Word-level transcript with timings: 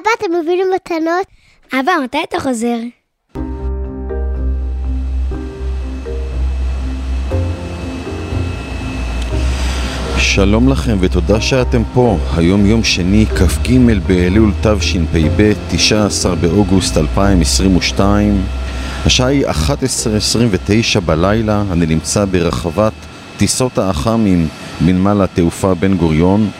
אבא, 0.00 0.10
אתה 0.18 0.26
מביא 0.28 0.56
לי 0.56 0.62
מתנות? 0.74 1.26
אבא, 1.72 1.92
מתי 2.04 2.18
אתה 2.28 2.40
חוזר? 2.40 2.76
שלום 10.18 10.68
לכם 10.68 10.96
ותודה 11.00 11.40
שאתם 11.40 11.82
פה. 11.94 12.16
היום 12.36 12.66
יום 12.66 12.84
שני, 12.84 13.26
כ"ג 13.26 13.72
באלול 14.06 14.52
תשפ"ב, 14.62 15.52
19 15.70 16.34
באוגוסט 16.34 16.96
2022. 16.96 18.42
השעה 19.06 19.26
היא 19.26 19.46
11:29 19.46 21.00
בלילה, 21.00 21.62
אני 21.72 21.86
נמצא 21.86 22.24
ברחבת 22.24 22.92
טיסות 23.36 23.78
האח"מים 23.78 24.48
בנמל 24.80 25.22
התעופה 25.22 25.74
בן 25.74 25.96
גוריון. 25.96 26.50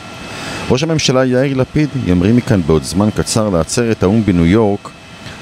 ראש 0.69 0.83
הממשלה 0.83 1.25
יאיר 1.25 1.57
לפיד 1.57 1.89
ימריא 2.05 2.33
מכאן 2.33 2.61
בעוד 2.67 2.83
זמן 2.83 3.09
קצר 3.15 3.49
לעצרת 3.49 4.03
האו"ם 4.03 4.25
בניו 4.25 4.45
יורק. 4.45 4.89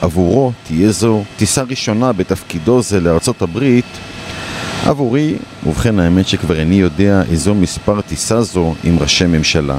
עבורו 0.01 0.51
תהיה 0.63 0.91
זו 0.91 1.23
טיסה 1.37 1.63
ראשונה 1.63 2.13
בתפקידו 2.13 2.81
זה 2.81 2.99
לארצות 2.99 3.41
הברית. 3.41 3.85
עבורי, 4.85 5.35
ובכן 5.65 5.99
האמת 5.99 6.27
שכבר 6.27 6.59
איני 6.59 6.75
יודע 6.75 7.21
איזו 7.31 7.55
מספר 7.55 8.01
טיסה 8.01 8.41
זו 8.41 8.73
עם 8.83 8.99
ראשי 8.99 9.25
ממשלה. 9.25 9.77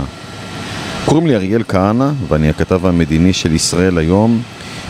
קוראים 1.04 1.26
לי 1.26 1.36
אריאל 1.36 1.62
כהנא, 1.68 2.10
ואני 2.28 2.48
הכתב 2.48 2.86
המדיני 2.86 3.32
של 3.32 3.54
ישראל 3.54 3.98
היום. 3.98 4.42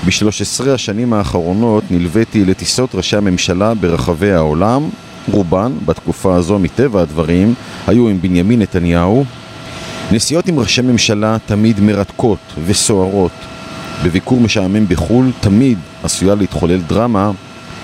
ב-13 0.07 0.69
השנים 0.71 1.13
האחרונות 1.13 1.85
נלוויתי 1.91 2.45
לטיסות 2.45 2.95
ראשי 2.95 3.17
הממשלה 3.17 3.75
ברחבי 3.75 4.33
העולם. 4.33 4.89
רובן, 5.29 5.73
בתקופה 5.87 6.35
הזו 6.35 6.59
מטבע 6.59 7.03
הדברים, 7.03 7.55
היו 7.87 8.09
עם 8.09 8.21
בנימין 8.21 8.63
נתניהו. 8.63 9.25
נסיעות 10.13 10.49
עם 10.49 10.59
ראשי 10.59 10.83
ממשלה 10.83 11.37
תמיד 11.47 11.81
מרתקות 11.81 12.39
וסוערות. 12.67 13.33
בביקור 14.05 14.41
משעמם 14.41 14.89
בחו"ל 14.89 15.31
תמיד 15.41 15.79
עשויה 16.03 16.35
להתחולל 16.35 16.81
דרמה. 16.81 17.31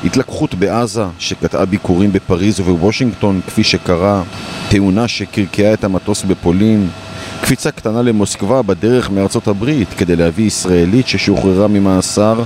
התלקחות 0.05 0.55
בעזה 0.55 1.05
שקטעה 1.19 1.65
ביקורים 1.65 2.13
בפריז 2.13 2.61
ובוושינגטון 2.61 3.41
כפי 3.47 3.65
שקרה, 3.65 4.23
תאונה 4.69 5.09
שקרקעה 5.09 5.73
את 5.73 5.85
המטוס 5.85 6.25
בפולין, 6.25 6.89
קפיצה 7.43 7.71
קטנה 7.71 8.03
למוסקבה 8.03 8.63
בדרך 8.63 9.11
מארצות 9.11 9.49
הברית 9.49 9.89
כדי 9.97 10.17
להביא 10.17 10.47
ישראלית 10.47 11.09
ששוחררה 11.09 11.69
ממאסר, 11.69 12.43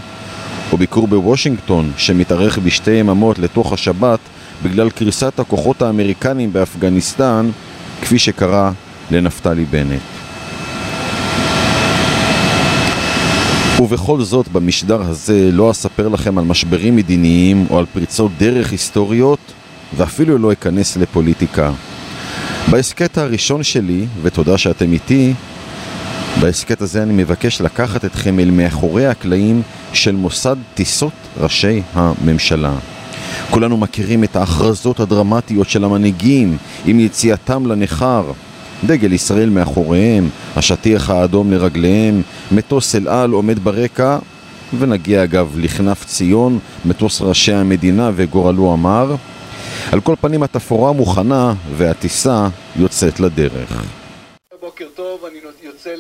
או 0.73 0.77
ביקור 0.77 1.09
בוושינגטון 1.09 1.93
שמתארך 1.97 2.59
בשתי 2.59 2.91
יממות 2.91 3.39
לתוך 3.39 3.73
השבת 3.73 4.19
בגלל 4.63 4.91
קריסת 4.91 5.41
הכוחות 5.41 5.83
האמריקנים 5.83 6.53
באפגניסטן, 6.53 7.51
כפי 8.03 8.19
שקרה 8.19 8.73
לנפתלי 9.11 9.65
בנט. 9.65 10.01
ובכל 13.81 14.23
זאת, 14.23 14.49
במשדר 14.49 15.03
הזה 15.03 15.51
לא 15.53 15.71
אספר 15.71 16.09
לכם 16.09 16.39
על 16.39 16.45
משברים 16.45 16.97
מדיניים 16.97 17.67
או 17.71 17.79
על 17.79 17.87
פריצות 17.93 18.31
דרך 18.39 18.71
היסטוריות, 18.71 19.39
ואפילו 19.97 20.39
לא 20.39 20.53
אכנס 20.53 20.97
לפוליטיקה. 20.97 21.73
בהסכת 22.71 23.19
הראשון 23.19 23.63
שלי, 23.63 24.07
ותודה 24.23 24.59
שאתם 24.59 24.93
איתי, 24.93 25.33
בהסכת 26.41 26.81
הזה 26.83 27.03
אני 27.03 27.13
מבקש 27.13 27.61
לקחת 27.61 28.05
אתכם 28.05 28.41
אל 28.41 28.51
מאחורי 28.51 29.07
הקלעים 29.07 29.63
של 29.93 30.17
מוסד 30.17 30.57
טיסות 30.75 31.13
ראשי 31.41 31.83
הממשלה. 31.95 32.73
כולנו 33.51 33.77
מכירים 33.77 34.25
את 34.25 34.37
ההכרזות 34.37 35.01
הדרמטיות 35.01 35.69
של 35.69 35.85
המנהיגים 35.85 36.57
עם 36.87 37.01
יציאתם 37.01 37.67
לנכר. 37.67 38.25
דגל 38.85 39.13
ישראל 39.13 39.49
מאחוריהם, 39.51 40.29
השטיח 40.57 41.11
האדום 41.11 41.53
לרגליהם, 41.53 42.23
מטוס 42.53 42.95
אל 42.95 43.09
על 43.09 43.31
עומד 43.31 43.59
ברקע, 43.59 44.19
ונגיע 44.79 45.25
אגב 45.25 45.59
לכנף 45.59 46.05
ציון, 46.05 46.59
מטוס 46.85 47.23
ראשי 47.23 47.53
המדינה 47.53 48.11
וגורלו 48.15 48.75
אמר. 48.75 49.15
על 49.93 50.01
כל 50.01 50.15
פנים 50.21 50.43
התפאורה 50.43 50.93
מוכנה 50.93 51.55
והטיסה 51.77 52.49
יוצאת 52.77 53.21
לדרך. 53.21 53.83
בוקר 54.61 54.87
טוב, 54.95 55.25
אני 55.25 55.39
יוצא 55.63 55.95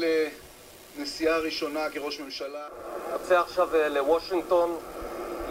לנסיעה 0.98 1.38
ראשונה 1.38 1.80
כראש 1.92 2.20
ממשלה. 2.20 2.64
יוצא 3.12 3.40
עכשיו 3.40 3.68
אה, 3.74 3.88
לוושינגטון 3.88 4.70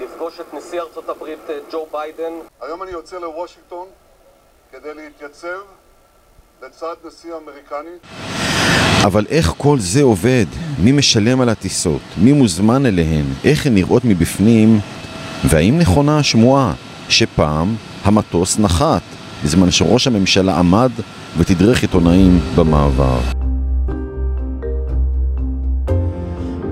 לפגוש 0.02 0.40
את 0.40 0.54
נשיא 0.54 0.82
ארצות 0.82 1.10
הברית 1.10 1.40
אה, 1.50 1.58
ג'ו 1.72 1.88
ביידן. 1.92 2.34
היום 2.62 2.84
אני 2.84 2.92
יוצא 2.92 3.18
לוושינגטון 3.18 3.88
כדי 4.72 4.94
להתייצב 4.94 5.60
לצד 6.68 6.94
נשיא 7.08 7.30
אמריקני. 7.44 7.96
אבל 9.06 9.26
איך 9.30 9.54
כל 9.58 9.80
זה 9.80 10.04
עובד? 10.04 10.46
מי 10.84 10.92
משלם 10.92 11.42
על 11.42 11.50
הטיסות? 11.50 12.02
מי 12.18 12.34
מוזמן 12.34 12.86
אליהן? 12.86 13.26
איך 13.44 13.66
הן 13.66 13.76
נראות 13.76 14.06
מבפנים? 14.06 14.80
והאם 15.50 15.78
נכונה 15.78 16.18
השמועה 16.18 16.74
שפעם 17.10 17.76
המטוס 18.04 18.60
נחת 18.60 19.02
בזמן 19.44 19.72
שראש 19.72 20.08
הממשלה 20.08 20.60
עמד 20.60 20.92
ותדרך 21.38 21.82
עיתונאים 21.82 22.40
במעבר? 22.56 23.20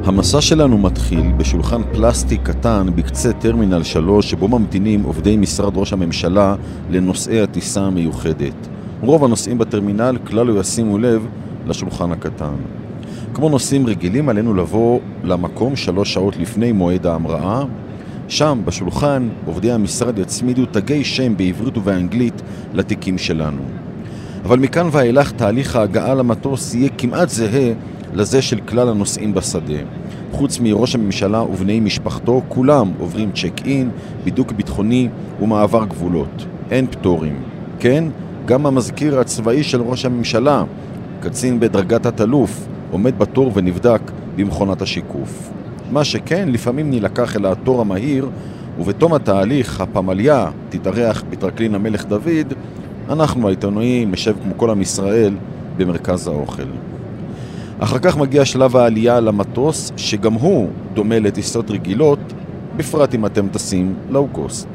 המסע 0.05 0.41
שלנו 0.41 0.77
מתחיל 0.77 1.31
בשולחן 1.37 1.81
פלסטיק 1.93 2.41
קטן 2.43 2.87
בקצה 2.95 3.33
טרמינל 3.33 3.83
3 3.83 4.29
שבו 4.29 4.47
ממתינים 4.47 5.03
עובדי 5.03 5.37
משרד 5.37 5.77
ראש 5.77 5.93
הממשלה 5.93 6.55
לנושאי 6.89 7.41
הטיסה 7.41 7.81
המיוחדת. 7.81 8.76
רוב 9.01 9.23
הנוסעים 9.23 9.57
בטרמינל 9.57 10.17
כלל 10.27 10.45
לא 10.45 10.59
ישימו 10.59 10.97
לב 10.97 11.27
לשולחן 11.67 12.11
הקטן. 12.11 12.55
כמו 13.33 13.49
נוסעים 13.49 13.87
רגילים 13.87 14.29
עלינו 14.29 14.53
לבוא 14.53 14.99
למקום 15.23 15.75
שלוש 15.75 16.13
שעות 16.13 16.37
לפני 16.37 16.71
מועד 16.71 17.05
ההמראה. 17.05 17.63
שם, 18.27 18.61
בשולחן, 18.65 19.29
עובדי 19.45 19.71
המשרד 19.71 20.19
יצמידו 20.19 20.65
תגי 20.65 21.03
שם 21.03 21.37
בעברית 21.37 21.77
ובאנגלית 21.77 22.41
לתיקים 22.73 23.17
שלנו. 23.17 23.61
אבל 24.43 24.59
מכאן 24.59 24.87
ואילך 24.91 25.31
תהליך 25.31 25.75
ההגעה 25.75 26.15
למטוס 26.15 26.75
יהיה 26.75 26.89
כמעט 26.97 27.29
זהה 27.29 27.73
לזה 28.13 28.41
של 28.41 28.59
כלל 28.59 28.89
הנוסעים 28.89 29.33
בשדה. 29.33 29.79
חוץ 30.31 30.59
מראש 30.59 30.95
הממשלה 30.95 31.41
ובני 31.41 31.79
משפחתו, 31.79 32.41
כולם 32.47 32.91
עוברים 32.99 33.31
צ'ק 33.31 33.61
אין, 33.65 33.89
בידוק 34.23 34.51
ביטחוני 34.51 35.09
ומעבר 35.41 35.85
גבולות. 35.85 36.45
אין 36.71 36.87
פטורים. 36.87 37.35
כן, 37.79 38.03
גם 38.47 38.65
המזכיר 38.65 39.19
הצבאי 39.19 39.63
של 39.63 39.81
ראש 39.81 40.05
הממשלה, 40.05 40.63
קצין 41.19 41.59
בדרגת 41.59 42.05
התלוף, 42.05 42.67
עומד 42.91 43.19
בתור 43.19 43.51
ונבדק 43.53 44.01
במכונת 44.35 44.81
השיקוף. 44.81 45.49
מה 45.91 46.03
שכן, 46.03 46.49
לפעמים 46.49 46.91
נלקח 46.91 47.35
אל 47.35 47.45
התור 47.45 47.81
המהיר, 47.81 48.29
ובתום 48.79 49.13
התהליך 49.13 49.81
הפמליה 49.81 50.49
תתארח 50.69 51.23
בטרקלין 51.29 51.75
המלך 51.75 52.05
דוד, 52.05 52.53
אנחנו 53.09 53.47
העיתונאים 53.47 54.11
נשב 54.11 54.35
כמו 54.43 54.53
כל 54.57 54.69
עם 54.69 54.81
ישראל 54.81 55.33
במרכז 55.77 56.27
האוכל. 56.27 56.63
אחר 57.79 57.99
כך 57.99 58.17
מגיע 58.17 58.45
שלב 58.45 58.75
העלייה 58.75 59.19
למטוס, 59.19 59.91
שגם 59.97 60.33
הוא 60.33 60.69
דומה 60.93 61.19
לטיסות 61.19 61.71
רגילות, 61.71 62.19
בפרט 62.77 63.15
אם 63.15 63.25
אתם 63.25 63.47
טסים 63.47 63.95
לואו-קוסט. 64.09 64.67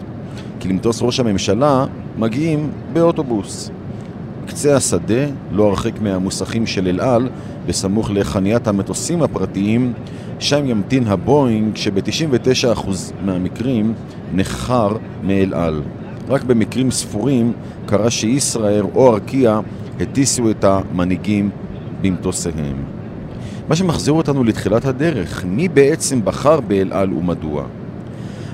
כי 0.62 0.69
למטוס 0.69 1.03
ראש 1.03 1.21
הממשלה 1.21 1.87
מגיעים 2.19 2.71
באוטובוס. 2.93 3.71
קצה 4.47 4.77
השדה, 4.77 5.25
לא 5.53 5.69
הרחק 5.69 6.00
מהמוסכים 6.00 6.67
של 6.67 6.89
אל 6.89 7.00
על, 7.00 7.28
בסמוך 7.67 8.11
לחניית 8.11 8.69
המטוסים 8.69 9.23
הפרטיים, 9.23 9.93
שם 10.39 10.67
ימתין 10.67 11.06
הבואינג 11.06 11.77
שב-99% 11.77 12.89
מהמקרים 13.25 13.95
נחר 14.34 14.97
מאל 15.23 15.55
על. 15.55 15.83
רק 16.28 16.43
במקרים 16.43 16.91
ספורים 16.91 17.53
קרה 17.87 18.11
שישראייר 18.11 18.87
או 18.94 19.15
ארקיע 19.15 19.61
הטיסו 20.00 20.50
את 20.50 20.65
המנהיגים 20.65 21.50
במטוסיהם. 22.03 22.77
מה 23.69 23.77
שמחזיר 23.77 24.15
אותנו 24.15 24.44
לתחילת 24.44 24.84
הדרך, 24.84 25.44
מי 25.44 25.69
בעצם 25.69 26.25
בחר 26.25 26.61
באל 26.61 26.93
על 26.93 27.12
ומדוע? 27.12 27.64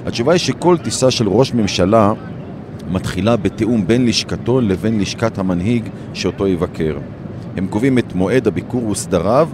התשובה 0.07 0.33
היא 0.33 0.39
שכל 0.39 0.77
טיסה 0.79 1.11
של 1.11 1.29
ראש 1.29 1.55
ממשלה 1.55 2.13
מתחילה 2.91 3.37
בתיאום 3.37 3.87
בין 3.87 4.07
לשכתו 4.07 4.61
לבין 4.61 5.01
לשכת 5.01 5.39
המנהיג 5.39 5.89
שאותו 6.15 6.47
יבקר. 6.47 6.97
הם 7.57 7.67
קובעים 7.67 7.99
את 7.99 8.15
מועד 8.15 8.47
הביקור 8.47 8.89
וסדריו, 8.89 9.49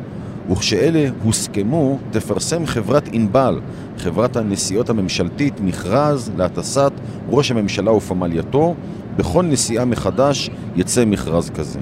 וכשאלה 0.51 1.09
הוסכמו, 1.23 1.99
תפרסם 2.11 2.67
חברת 2.67 3.09
ענבל, 3.13 3.61
חברת 3.99 4.37
הנסיעות 4.37 4.91
הממשלתית, 4.91 5.61
מכרז 5.61 6.31
להטסת 6.37 6.93
ראש 7.31 7.51
הממשלה 7.51 7.93
ופמלייתו. 7.93 8.75
בכל 9.17 9.43
נסיעה 9.43 9.85
מחדש 9.85 10.51
יצא 10.77 11.05
מכרז 11.05 11.51
כזה. 11.51 11.79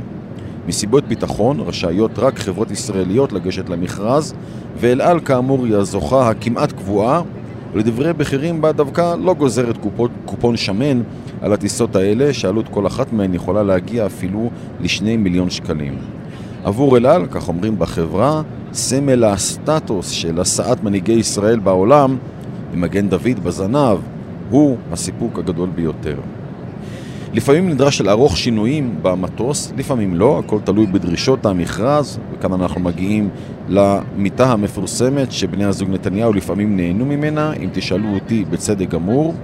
מסיבות 0.66 1.04
ביטחון 1.08 1.60
רשאיות 1.60 2.18
רק 2.18 2.38
חברות 2.38 2.70
ישראליות 2.70 3.32
לגשת 3.32 3.68
למכרז, 3.68 4.34
ואל 4.76 5.00
על 5.00 5.20
כאמור 5.20 5.64
היא 5.64 5.76
הזוכה 5.76 6.30
הכמעט 6.30 6.72
קבועה, 6.72 7.22
ולדברי 7.72 8.12
בכירים 8.12 8.60
בה 8.60 8.72
דווקא 8.72 9.14
לא 9.14 9.34
גוזרת 9.34 9.76
קופון, 9.76 10.10
קופון 10.24 10.56
שמן 10.56 11.02
על 11.40 11.52
הטיסות 11.52 11.96
האלה, 11.96 12.32
שעלות 12.32 12.69
כל 12.69 12.86
אחת 12.86 13.12
מהן 13.12 13.34
יכולה 13.34 13.62
להגיע 13.62 14.06
אפילו 14.06 14.50
לשני 14.80 15.16
מיליון 15.16 15.50
שקלים. 15.50 15.98
עבור 16.64 16.96
אל 16.96 17.06
על, 17.06 17.26
כך 17.26 17.48
אומרים 17.48 17.78
בחברה, 17.78 18.42
סמל 18.72 19.24
הסטטוס 19.24 20.10
של 20.10 20.40
הסעת 20.40 20.82
מנהיגי 20.82 21.12
ישראל 21.12 21.58
בעולם, 21.58 22.16
ומגן 22.72 23.08
דוד 23.08 23.44
בזנב, 23.44 23.98
הוא 24.50 24.76
הסיפוק 24.92 25.38
הגדול 25.38 25.69
ביותר. 25.74 26.16
לפעמים 27.32 27.69
נדרש 27.69 28.00
לערוך 28.00 28.37
שינויים 28.37 28.94
במטוס, 29.02 29.73
לפעמים 29.76 30.14
לא, 30.14 30.38
הכל 30.38 30.58
תלוי 30.64 30.87
בדרישות 30.87 31.46
המכרז, 31.46 32.19
וכאן 32.32 32.52
אנחנו 32.52 32.81
מגיעים 32.81 33.29
למיטה 33.69 34.52
המפורסמת 34.52 35.32
שבני 35.32 35.64
הזוג 35.64 35.90
נתניהו 35.90 36.32
לפעמים 36.32 36.76
נהנו 36.76 37.06
ממנה, 37.06 37.52
אם 37.52 37.69
תשאלו 37.73 38.14
אותי 38.14 38.44
בצדק 38.50 38.88
גמור. 38.88 39.34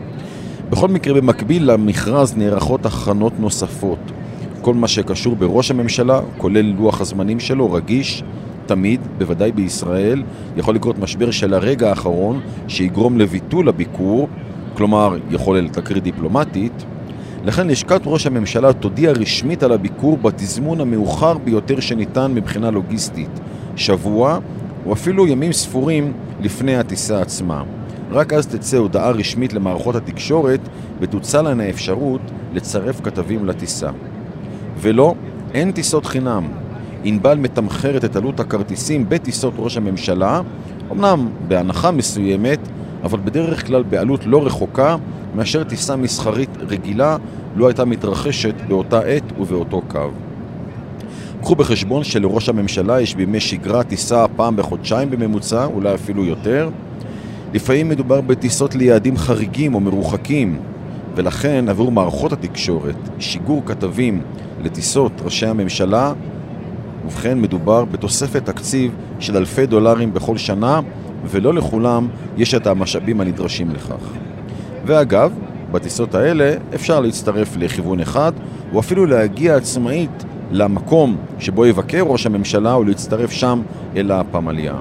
בכל 0.71 0.89
מקרה, 0.89 1.15
במקביל 1.15 1.73
למכרז 1.73 2.37
נערכות 2.37 2.87
הכנות 2.87 3.33
נוספות. 3.41 3.99
כל 4.61 4.75
מה 4.75 4.89
שקשור 4.89 5.37
בראש 5.37 5.71
הממשלה, 5.71 6.21
כולל 6.39 6.75
לוח 6.79 7.01
הזמנים 7.01 7.41
שלו, 7.41 7.73
רגיש, 7.73 8.23
תמיד, 8.67 9.01
בוודאי 9.19 9.53
בישראל, 9.53 10.23
יכול 10.57 10.75
לקרות 10.75 10.99
משבר 10.99 11.31
של 11.31 11.55
הרגע 11.55 11.89
האחרון 11.89 12.41
שיגרום 12.69 13.19
לביטול 13.19 13.69
הביקור, 13.69 14.29
כלומר 14.75 15.17
יכולת 15.31 15.73
תקרית 15.73 16.03
דיפלומטית. 16.03 16.85
לכן 17.49 17.69
לשכת 17.69 18.01
ראש 18.07 18.27
הממשלה 18.27 18.73
תודיע 18.73 19.11
רשמית 19.11 19.63
על 19.63 19.73
הביקור 19.73 20.17
בתזמון 20.17 20.81
המאוחר 20.81 21.39
ביותר 21.39 21.81
שניתן 21.81 22.33
מבחינה 22.35 22.71
לוגיסטית, 22.71 23.41
שבוע 23.77 24.39
או 24.87 24.93
אפילו 24.93 25.27
ימים 25.27 25.53
ספורים 25.53 26.13
לפני 26.41 26.77
הטיסה 26.77 27.21
עצמה. 27.21 27.63
רק 28.11 28.33
אז 28.33 28.47
תצא 28.47 28.77
הודעה 28.77 29.11
רשמית 29.11 29.53
למערכות 29.53 29.95
התקשורת 29.97 30.61
ותוצע 31.01 31.43
להן 31.43 31.61
האפשרות 31.61 32.21
לצרף 32.53 33.01
כתבים 33.01 33.47
לטיסה. 33.47 33.91
ולא, 34.77 35.15
אין 35.55 35.73
טיסות 35.73 36.07
חינם. 36.07 36.49
ענבל 37.05 37.39
מתמחרת 37.39 38.05
את 38.05 38.17
עלות 38.17 38.41
הכרטיסים 38.41 39.09
בטיסות 39.09 39.55
ראש 39.59 39.77
הממשלה, 39.77 40.41
אמנם 40.93 41.29
בהנחה 41.49 41.91
מסוימת, 41.91 42.59
אבל 43.03 43.19
בדרך 43.25 43.67
כלל 43.67 43.83
בעלות 43.83 44.27
לא 44.27 44.47
רחוקה 44.47 44.97
מאשר 45.39 45.65
טיסה 45.65 45.97
מסחרית 45.97 46.51
רגילה 46.69 47.17
לא 47.57 47.67
הייתה 47.67 47.85
מתרחשת 47.85 48.55
באותה 48.69 49.01
עת 49.01 49.23
ובאותו 49.39 49.83
קו. 49.89 50.11
קחו 51.43 51.55
בחשבון 51.55 52.05
שלראש 52.05 52.49
הממשלה 52.49 53.01
יש 53.01 53.15
בימי 53.15 53.41
שגרה 53.41 53.85
טיסה 53.85 54.27
פעם 54.37 54.57
בחודשיים 54.57 55.11
בממוצע, 55.11 55.65
אולי 55.65 55.95
אפילו 55.95 56.25
יותר. 56.25 56.71
לפעמים 57.55 57.89
מדובר 57.89 58.21
בטיסות 58.21 58.75
ליעדים 58.75 59.17
חריגים 59.17 59.75
או 59.75 59.81
מרוחקים, 59.81 60.59
ולכן 61.15 61.69
עבור 61.69 61.93
מערכות 61.93 62.33
התקשורת, 62.33 62.97
שיגור 63.19 63.63
כתבים 63.67 64.23
לטיסות 64.63 65.13
ראשי 65.25 65.47
הממשלה, 65.47 66.13
ובכן 67.07 67.41
מדובר 67.41 67.85
בתוספת 67.85 68.45
תקציב 68.47 68.93
של 69.21 69.37
אלפי 69.37 69.67
דולרים 69.67 70.15
בכל 70.15 70.37
שנה, 70.37 70.81
ולא 71.25 71.55
לכולם 71.55 72.09
יש 72.37 72.55
את 72.55 72.67
המשאבים 72.67 73.21
הנדרשים 73.21 73.71
לכך. 73.71 74.28
ואגב, 74.89 75.33
בטיסות 75.73 76.15
האלה 76.15 76.55
אפשר 76.75 77.01
להצטרף 77.01 77.57
לכיוון 77.57 78.01
אחד, 78.01 78.33
או 78.73 78.81
אפילו 78.81 79.07
להגיע 79.07 79.57
עצמאית 79.57 80.25
למקום 80.51 81.17
שבו 81.39 81.67
יבקר 81.67 82.03
ראש 82.03 82.27
הממשלה 82.27 82.75
או 82.75 82.85
להצטרף 82.85 83.31
שם 83.31 83.63
אל 83.97 84.11
הפמליה. 84.11 84.75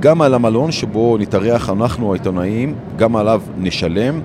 גם 0.00 0.22
על 0.22 0.34
המלון 0.34 0.72
שבו 0.72 1.16
נתארח 1.18 1.70
אנחנו 1.70 2.12
העיתונאים, 2.12 2.74
גם 2.96 3.16
עליו 3.16 3.42
נשלם, 3.58 4.20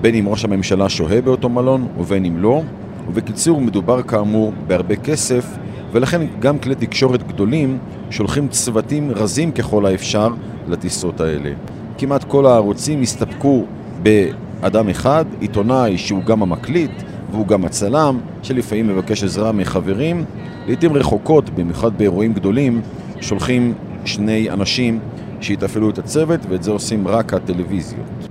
בין 0.00 0.14
אם 0.14 0.28
ראש 0.28 0.44
הממשלה 0.44 0.88
שוהה 0.88 1.20
באותו 1.20 1.48
מלון 1.48 1.88
ובין 1.98 2.24
אם 2.24 2.38
לא, 2.38 2.62
ובקיצור 3.08 3.60
מדובר 3.60 4.02
כאמור 4.02 4.52
בהרבה 4.66 4.96
כסף, 4.96 5.46
ולכן 5.92 6.20
גם 6.40 6.58
כלי 6.58 6.74
תקשורת 6.74 7.28
גדולים 7.28 7.78
שולחים 8.10 8.48
צוותים 8.48 9.10
רזים 9.10 9.52
ככל 9.52 9.86
האפשר 9.86 10.28
לטיסות 10.68 11.20
האלה. 11.20 11.50
כמעט 11.98 12.24
כל 12.24 12.46
הערוצים 12.46 13.02
הסתפקו 13.02 13.64
באדם 14.04 14.88
אחד, 14.88 15.24
עיתונאי 15.40 15.98
שהוא 15.98 16.24
גם 16.24 16.42
המקליט 16.42 17.02
והוא 17.30 17.46
גם 17.46 17.64
הצלם, 17.64 18.18
שלפעמים 18.42 18.88
מבקש 18.88 19.24
עזרה 19.24 19.52
מחברים. 19.52 20.24
לעיתים 20.66 20.92
רחוקות, 20.92 21.50
במיוחד 21.50 21.98
באירועים 21.98 22.32
גדולים, 22.32 22.80
שולחים 23.20 23.74
שני 24.04 24.50
אנשים 24.50 24.98
שיתפעלו 25.40 25.90
את 25.90 25.98
הצוות, 25.98 26.40
ואת 26.48 26.62
זה 26.62 26.70
עושים 26.70 27.08
רק 27.08 27.34
הטלוויזיות. 27.34 28.28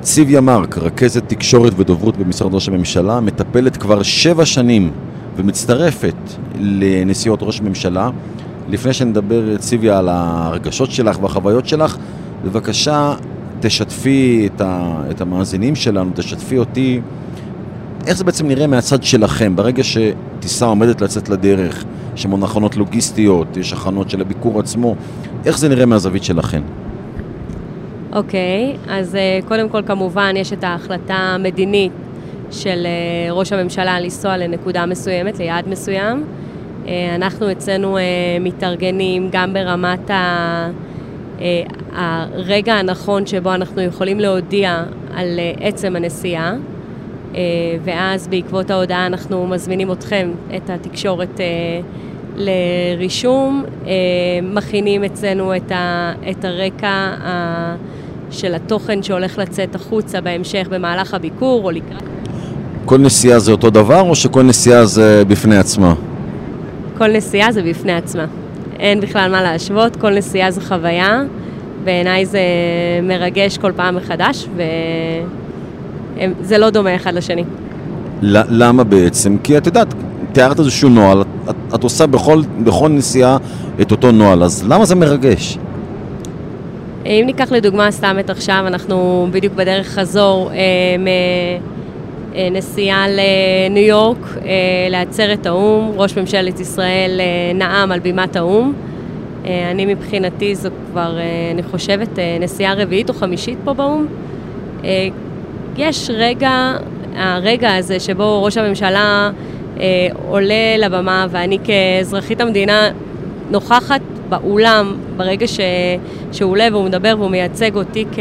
ציוויה 0.00 0.40
מרק, 0.40 0.78
רכזת 0.78 1.28
תקשורת 1.28 1.72
ודוברות 1.76 2.16
במשרד 2.16 2.54
ראש 2.54 2.68
הממשלה, 2.68 3.20
מטפלת 3.20 3.76
כבר 3.76 4.02
שבע 4.02 4.44
שנים 4.44 4.90
ומצטרפת 5.36 6.14
לנסיעות 6.58 7.42
ראש 7.42 7.60
הממשלה. 7.60 8.10
לפני 8.68 8.92
שנדבר, 8.92 9.56
ציוויה, 9.56 9.98
על 9.98 10.08
הרגשות 10.08 10.90
שלך 10.90 11.22
והחוויות 11.22 11.68
שלך, 11.68 11.96
בבקשה 12.44 13.14
תשתפי 13.62 14.48
את, 14.54 14.60
ה, 14.60 15.02
את 15.10 15.20
המאזינים 15.20 15.74
שלנו, 15.74 16.10
תשתפי 16.14 16.58
אותי, 16.58 17.00
איך 18.06 18.16
זה 18.16 18.24
בעצם 18.24 18.48
נראה 18.48 18.66
מהצד 18.66 19.02
שלכם, 19.02 19.56
ברגע 19.56 19.82
שטיסה 19.84 20.64
עומדת 20.64 21.00
לצאת 21.00 21.28
לדרך, 21.28 21.84
יש 22.16 22.24
המון 22.24 22.42
הכנות 22.42 22.76
לוגיסטיות, 22.76 23.56
יש 23.56 23.72
הכנות 23.72 24.10
של 24.10 24.20
הביקור 24.20 24.60
עצמו, 24.60 24.94
איך 25.46 25.58
זה 25.58 25.68
נראה 25.68 25.86
מהזווית 25.86 26.24
שלכם? 26.24 26.62
אוקיי, 28.12 28.76
okay, 28.86 28.90
אז 28.90 29.14
uh, 29.14 29.48
קודם 29.48 29.68
כל 29.68 29.82
כמובן 29.82 30.34
יש 30.36 30.52
את 30.52 30.64
ההחלטה 30.64 31.14
המדינית 31.14 31.92
של 32.50 32.86
uh, 32.86 33.32
ראש 33.32 33.52
הממשלה 33.52 34.00
לנסוע 34.00 34.36
לנקודה 34.36 34.86
מסוימת, 34.86 35.38
ליעד 35.38 35.68
מסוים. 35.68 36.24
Uh, 36.84 36.88
אנחנו 37.14 37.52
אצלנו 37.52 37.98
מתארגנים 38.40 39.28
גם 39.32 39.52
ברמת 39.52 40.10
ה... 40.10 40.70
uh, 41.38 41.42
הרגע 41.92 42.74
הנכון 42.74 43.26
שבו 43.26 43.54
אנחנו 43.54 43.82
יכולים 43.82 44.20
להודיע 44.20 44.84
על 45.14 45.38
uh, 45.38 45.62
עצם 45.64 45.96
הנסיעה, 45.96 46.54
uh, 47.32 47.36
ואז 47.84 48.28
בעקבות 48.28 48.70
ההודעה 48.70 49.06
אנחנו 49.06 49.46
מזמינים 49.46 49.92
אתכם, 49.92 50.30
את 50.56 50.70
התקשורת, 50.70 51.40
לרישום, 52.36 53.64
מכינים 54.42 55.04
אצלנו 55.04 55.56
את, 55.56 55.72
ה, 55.72 56.12
את 56.30 56.44
הרקע 56.44 56.88
ה, 56.88 57.76
של 58.30 58.54
התוכן 58.54 59.02
שהולך 59.02 59.38
לצאת 59.38 59.74
החוצה 59.74 60.20
בהמשך 60.20 60.66
במהלך 60.70 61.14
הביקור 61.14 61.64
או 61.64 61.70
לקראת... 61.70 62.02
כל 62.84 62.98
נסיעה 62.98 63.38
זה 63.38 63.52
אותו 63.52 63.70
דבר 63.70 64.00
או 64.00 64.14
שכל 64.14 64.42
נסיעה 64.42 64.84
זה 64.84 65.22
בפני 65.28 65.56
עצמה? 65.56 65.94
כל 66.98 67.12
נסיעה 67.12 67.52
זה 67.52 67.62
בפני 67.62 67.92
עצמה. 67.92 68.26
אין 68.82 69.00
בכלל 69.00 69.30
מה 69.30 69.42
להשוות, 69.42 69.96
כל 69.96 70.14
נסיעה 70.14 70.50
זה 70.50 70.60
חוויה. 70.60 71.22
בעיניי 71.84 72.26
זה 72.26 72.40
מרגש 73.02 73.58
כל 73.58 73.72
פעם 73.76 73.96
מחדש, 73.96 74.48
וזה 76.16 76.58
לא 76.58 76.70
דומה 76.70 76.96
אחד 76.96 77.14
לשני. 77.14 77.44
למה 78.22 78.84
בעצם? 78.84 79.36
כי 79.42 79.58
את 79.58 79.66
יודעת, 79.66 79.94
תיארת 80.32 80.58
איזשהו 80.58 80.88
נוהל, 80.88 81.22
את, 81.50 81.54
את 81.74 81.82
עושה 81.82 82.06
בכל, 82.06 82.42
בכל 82.64 82.88
נסיעה 82.88 83.36
את 83.80 83.90
אותו 83.90 84.12
נוהל, 84.12 84.42
אז 84.42 84.64
למה 84.68 84.84
זה 84.84 84.94
מרגש? 84.94 85.58
אם 87.06 87.22
ניקח 87.26 87.52
לדוגמה 87.52 87.90
סתם 87.90 88.16
את 88.20 88.30
עכשיו, 88.30 88.64
אנחנו 88.66 89.28
בדיוק 89.30 89.54
בדרך 89.54 89.86
חזור 89.86 90.50
אה, 90.50 90.56
מנסיעה 92.36 93.06
לניו 93.08 93.82
יורק 93.82 94.18
אה, 94.44 94.50
לעצרת 94.90 95.46
האו"ם, 95.46 95.92
ראש 95.96 96.18
ממשלת 96.18 96.60
ישראל 96.60 97.20
אה, 97.20 97.52
נאם 97.54 97.92
על 97.92 98.00
בימת 98.00 98.36
האו"ם. 98.36 98.72
אה, 99.46 99.70
אני 99.70 99.86
מבחינתי 99.94 100.54
זו 100.54 100.68
כבר, 100.90 101.18
אה, 101.18 101.50
אני 101.54 101.62
חושבת, 101.62 102.18
אה, 102.18 102.36
נסיעה 102.40 102.74
רביעית 102.74 103.08
או 103.08 103.14
חמישית 103.14 103.58
פה 103.64 103.72
באו"ם. 103.72 104.06
אה, 104.84 105.08
יש 105.76 106.10
רגע, 106.14 106.72
הרגע 107.16 107.74
הזה 107.76 108.00
שבו 108.00 108.44
ראש 108.44 108.56
הממשלה 108.56 109.30
אה, 109.80 110.08
עולה 110.28 110.76
לבמה 110.78 111.26
ואני 111.30 111.58
כאזרחית 111.64 112.40
המדינה 112.40 112.90
נוכחת 113.50 114.00
באולם 114.28 114.96
ברגע 115.16 115.46
ש, 115.46 115.60
שהוא 116.32 116.50
עולה 116.50 116.68
והוא 116.72 116.84
מדבר 116.84 117.14
והוא 117.18 117.30
מייצג 117.30 117.76
אותי 117.76 118.04
כ, 118.12 118.18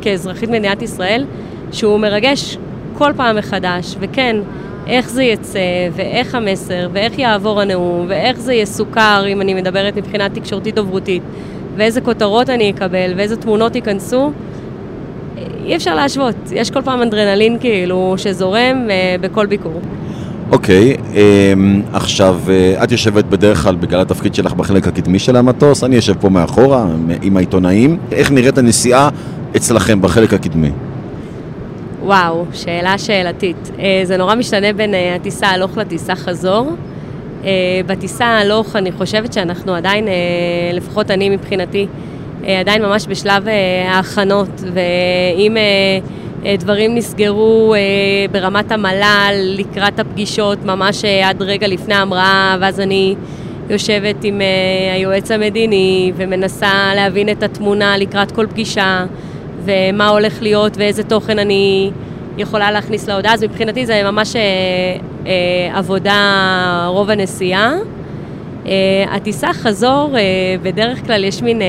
כאזרחית 0.00 0.50
מדינת 0.50 0.82
ישראל, 0.82 1.24
שהוא 1.72 2.00
מרגש 2.00 2.58
כל 2.98 3.12
פעם 3.16 3.36
מחדש, 3.36 3.96
וכן, 4.00 4.36
איך 4.86 5.10
זה 5.10 5.22
יצא, 5.22 5.88
ואיך 5.92 6.34
המסר, 6.34 6.88
ואיך 6.92 7.18
יעבור 7.18 7.60
הנאום, 7.60 8.06
ואיך 8.08 8.40
זה 8.40 8.54
יסוכר 8.54 9.24
אם 9.28 9.40
אני 9.40 9.54
מדברת 9.54 9.96
מבחינה 9.96 10.28
תקשורתית 10.28 10.74
דוברותית, 10.74 11.22
ואיזה 11.76 12.00
כותרות 12.00 12.50
אני 12.50 12.70
אקבל, 12.70 13.12
ואיזה 13.16 13.36
תמונות 13.36 13.76
ייכנסו, 13.76 14.32
אי 15.64 15.76
אפשר 15.76 15.94
להשוות. 15.94 16.36
יש 16.52 16.70
כל 16.70 16.82
פעם 16.82 17.02
אנדרנלין 17.02 17.58
כאילו 17.60 18.14
שזורם 18.16 18.86
אה, 18.90 19.16
בכל 19.20 19.46
ביקור. 19.46 19.80
אוקיי, 20.52 20.94
okay, 20.94 21.16
אמ, 21.16 21.82
um, 21.92 21.96
עכשיו, 21.96 22.38
uh, 22.46 22.84
את 22.84 22.92
יושבת 22.92 23.24
בדרך 23.24 23.62
כלל 23.62 23.74
בגלל 23.74 24.00
התפקיד 24.00 24.34
שלך 24.34 24.52
בחלק 24.52 24.88
הקדמי 24.88 25.18
של 25.18 25.36
המטוס, 25.36 25.84
אני 25.84 25.96
יושב 25.96 26.14
פה 26.20 26.28
מאחורה 26.28 26.86
עם 27.22 27.36
העיתונאים. 27.36 27.98
איך 28.12 28.30
נראית 28.30 28.58
הנסיעה 28.58 29.08
אצלכם 29.56 30.00
בחלק 30.02 30.34
הקדמי? 30.34 30.70
וואו, 32.06 32.44
שאלה 32.52 32.98
שאלתית. 32.98 33.70
Uh, 33.76 33.80
זה 34.04 34.16
נורא 34.16 34.34
משתנה 34.34 34.72
בין 34.72 34.94
uh, 34.94 34.96
הטיסה 35.16 35.46
הלוך 35.46 35.76
לטיסה 35.76 36.14
חזור. 36.14 36.70
Uh, 37.42 37.46
בטיסה 37.86 38.26
הלוך, 38.26 38.76
אני 38.76 38.92
חושבת 38.92 39.32
שאנחנו 39.32 39.74
עדיין, 39.74 40.08
לפחות 40.72 41.10
אני 41.10 41.28
מבחינתי, 41.28 41.86
עדיין 42.60 42.82
ממש 42.82 43.06
בשלב 43.08 43.46
ההכנות, 43.88 44.48
ואם 44.74 45.56
דברים 46.58 46.94
נסגרו 46.94 47.74
ברמת 48.30 48.72
המל"ל 48.72 49.34
לקראת 49.42 49.98
הפגישות, 49.98 50.64
ממש 50.64 51.04
עד 51.04 51.42
רגע 51.42 51.66
לפני 51.66 51.94
ההמראה, 51.94 52.56
ואז 52.60 52.80
אני 52.80 53.14
יושבת 53.70 54.24
עם 54.24 54.40
היועץ 54.94 55.30
המדיני 55.30 56.12
ומנסה 56.16 56.92
להבין 56.96 57.28
את 57.28 57.42
התמונה 57.42 57.96
לקראת 57.98 58.32
כל 58.32 58.46
פגישה. 58.46 59.04
ומה 59.66 60.08
הולך 60.08 60.42
להיות 60.42 60.76
ואיזה 60.76 61.02
תוכן 61.04 61.38
אני 61.38 61.90
יכולה 62.38 62.70
להכניס 62.70 63.08
להודעה. 63.08 63.34
אז 63.34 63.44
מבחינתי 63.44 63.86
זה 63.86 64.02
ממש 64.04 64.36
אה, 64.36 64.42
אה, 65.26 65.78
עבודה 65.78 66.86
רוב 66.88 67.10
הנסיעה. 67.10 67.74
אה, 68.66 68.72
הטיסה 69.10 69.52
חזור, 69.52 70.10
אה, 70.16 70.22
בדרך 70.62 71.06
כלל 71.06 71.24
יש 71.24 71.42
מין 71.42 71.62
אה, 71.62 71.66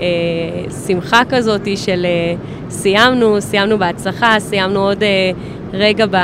אה, 0.00 0.70
שמחה 0.86 1.22
כזאת 1.28 1.68
של 1.76 2.06
אה, 2.06 2.34
סיימנו, 2.70 3.40
סיימנו 3.40 3.78
בהצלחה, 3.78 4.34
סיימנו 4.38 4.80
עוד 4.80 5.02
אה, 5.02 5.30
רגע 5.72 6.06
ב, 6.10 6.16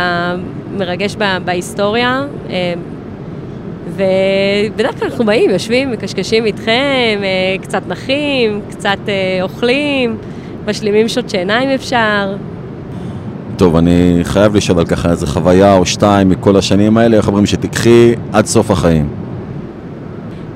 מרגש 0.76 1.16
ב, 1.18 1.24
בהיסטוריה. 1.44 2.24
אה, 2.50 2.74
ובדרך 3.88 4.98
כלל 4.98 5.08
אנחנו 5.08 5.24
באים, 5.24 5.50
יושבים, 5.50 5.90
מקשקשים 5.90 6.46
איתכם, 6.46 7.20
אה, 7.22 7.56
קצת 7.62 7.82
נחים, 7.88 8.60
קצת 8.70 8.98
אה, 9.08 9.42
אוכלים. 9.42 10.16
משלימים 10.68 11.08
שעות 11.08 11.30
שינה 11.30 11.62
אם 11.62 11.68
אפשר. 11.68 12.36
טוב, 13.56 13.76
אני 13.76 14.20
חייב 14.22 14.56
לשאול 14.56 14.78
על 14.78 14.86
ככה 14.86 15.10
איזה 15.10 15.26
חוויה 15.26 15.74
או 15.74 15.86
שתיים 15.86 16.28
מכל 16.28 16.56
השנים 16.56 16.96
האלה, 16.96 17.16
איך 17.16 17.28
אומרים 17.28 17.46
שתיקחי 17.46 18.14
עד 18.32 18.46
סוף 18.46 18.70
החיים. 18.70 19.08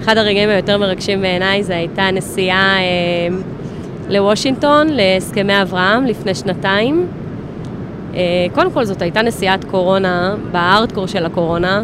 אחד 0.02 0.18
הרגעים 0.18 0.48
היותר 0.48 0.78
מרגשים 0.78 1.20
בעיניי 1.20 1.62
זה 1.62 1.76
הייתה 1.76 2.10
נסיעה 2.12 2.76
אה, 2.78 3.36
לוושינגטון, 4.08 4.86
להסכמי 4.90 5.62
אברהם, 5.62 6.06
לפני 6.06 6.34
שנתיים. 6.34 7.06
אה, 8.14 8.46
קודם 8.54 8.70
כל 8.70 8.84
זאת 8.84 9.02
הייתה 9.02 9.22
נסיעת 9.22 9.64
קורונה, 9.64 10.34
בארדקור 10.52 11.06
של 11.06 11.26
הקורונה, 11.26 11.82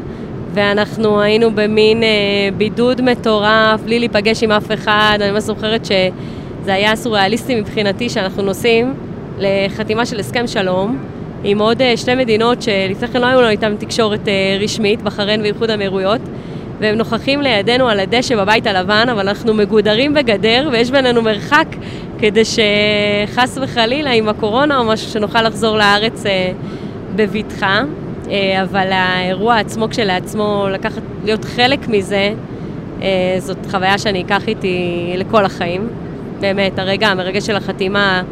ואנחנו 0.55 1.21
היינו 1.21 1.51
במין 1.55 2.03
אה, 2.03 2.09
בידוד 2.57 3.03
מטורף, 3.03 3.81
בלי 3.85 3.99
להיפגש 3.99 4.43
עם 4.43 4.51
אף 4.51 4.73
אחד. 4.73 5.19
אני 5.21 5.31
ממש 5.31 5.43
זוכרת 5.43 5.85
ש... 5.85 5.91
זה 6.65 6.75
היה 6.75 6.97
סוריאליסטי 6.97 7.61
מבחינתי 7.61 8.09
שאנחנו 8.09 8.43
נוסעים 8.43 8.95
לחתימה 9.39 10.07
של 10.07 10.21
הסכם 10.21 10.47
שלום 10.47 10.99
עם 11.45 11.61
עוד 11.61 11.83
אה, 11.83 11.97
שתי 11.97 12.15
מדינות 12.15 12.63
שלפני 12.63 13.09
כן 13.09 13.21
לא 13.21 13.27
היו 13.27 13.41
לנו 13.41 13.51
איתן 13.51 13.77
תקשורת 13.77 14.29
אה, 14.29 14.59
רשמית, 14.61 15.03
בחריין 15.03 15.41
ואיחוד 15.41 15.71
האמירויות, 15.71 16.21
והם 16.81 16.95
נוכחים 16.95 17.43
לידינו 17.43 17.89
על 17.89 18.01
הדשא 18.01 18.37
בבית 18.37 18.67
הלבן, 18.67 19.07
אבל 19.13 19.29
אנחנו 19.29 19.55
מגודרים 19.55 20.15
בגדר 20.15 20.69
ויש 20.73 20.91
בינינו 20.91 21.23
מרחק 21.23 21.67
כדי 22.19 22.43
שחס 22.45 23.59
וחלילה 23.63 24.11
עם 24.11 24.29
הקורונה 24.29 24.79
או 24.79 24.85
משהו 24.85 25.11
שנוכל 25.11 25.43
לחזור 25.43 25.77
לארץ 25.77 26.27
אה, 26.27 26.53
בבטחה. 27.17 27.83
אבל 28.63 28.89
האירוע 28.93 29.59
עצמו 29.59 29.89
כשלעצמו, 29.91 30.67
לקחת, 30.71 31.03
להיות 31.25 31.45
חלק 31.45 31.89
מזה, 31.89 32.33
זאת 33.39 33.57
חוויה 33.71 33.99
שאני 33.99 34.23
אקח 34.23 34.49
איתי 34.49 35.13
לכל 35.17 35.45
החיים. 35.45 35.89
באמת, 36.45 36.79
הרגע 36.79 37.09
המרגש 37.09 37.47
של 37.47 37.57
החתימה 37.57 38.23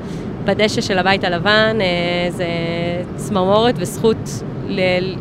בדשא 0.44 0.80
של 0.80 0.98
הבית 0.98 1.24
הלבן 1.24 1.78
אה, 1.80 2.30
זה 2.30 2.46
צמרמורת 3.16 3.74
וזכות 3.78 4.42
ל- 4.68 5.14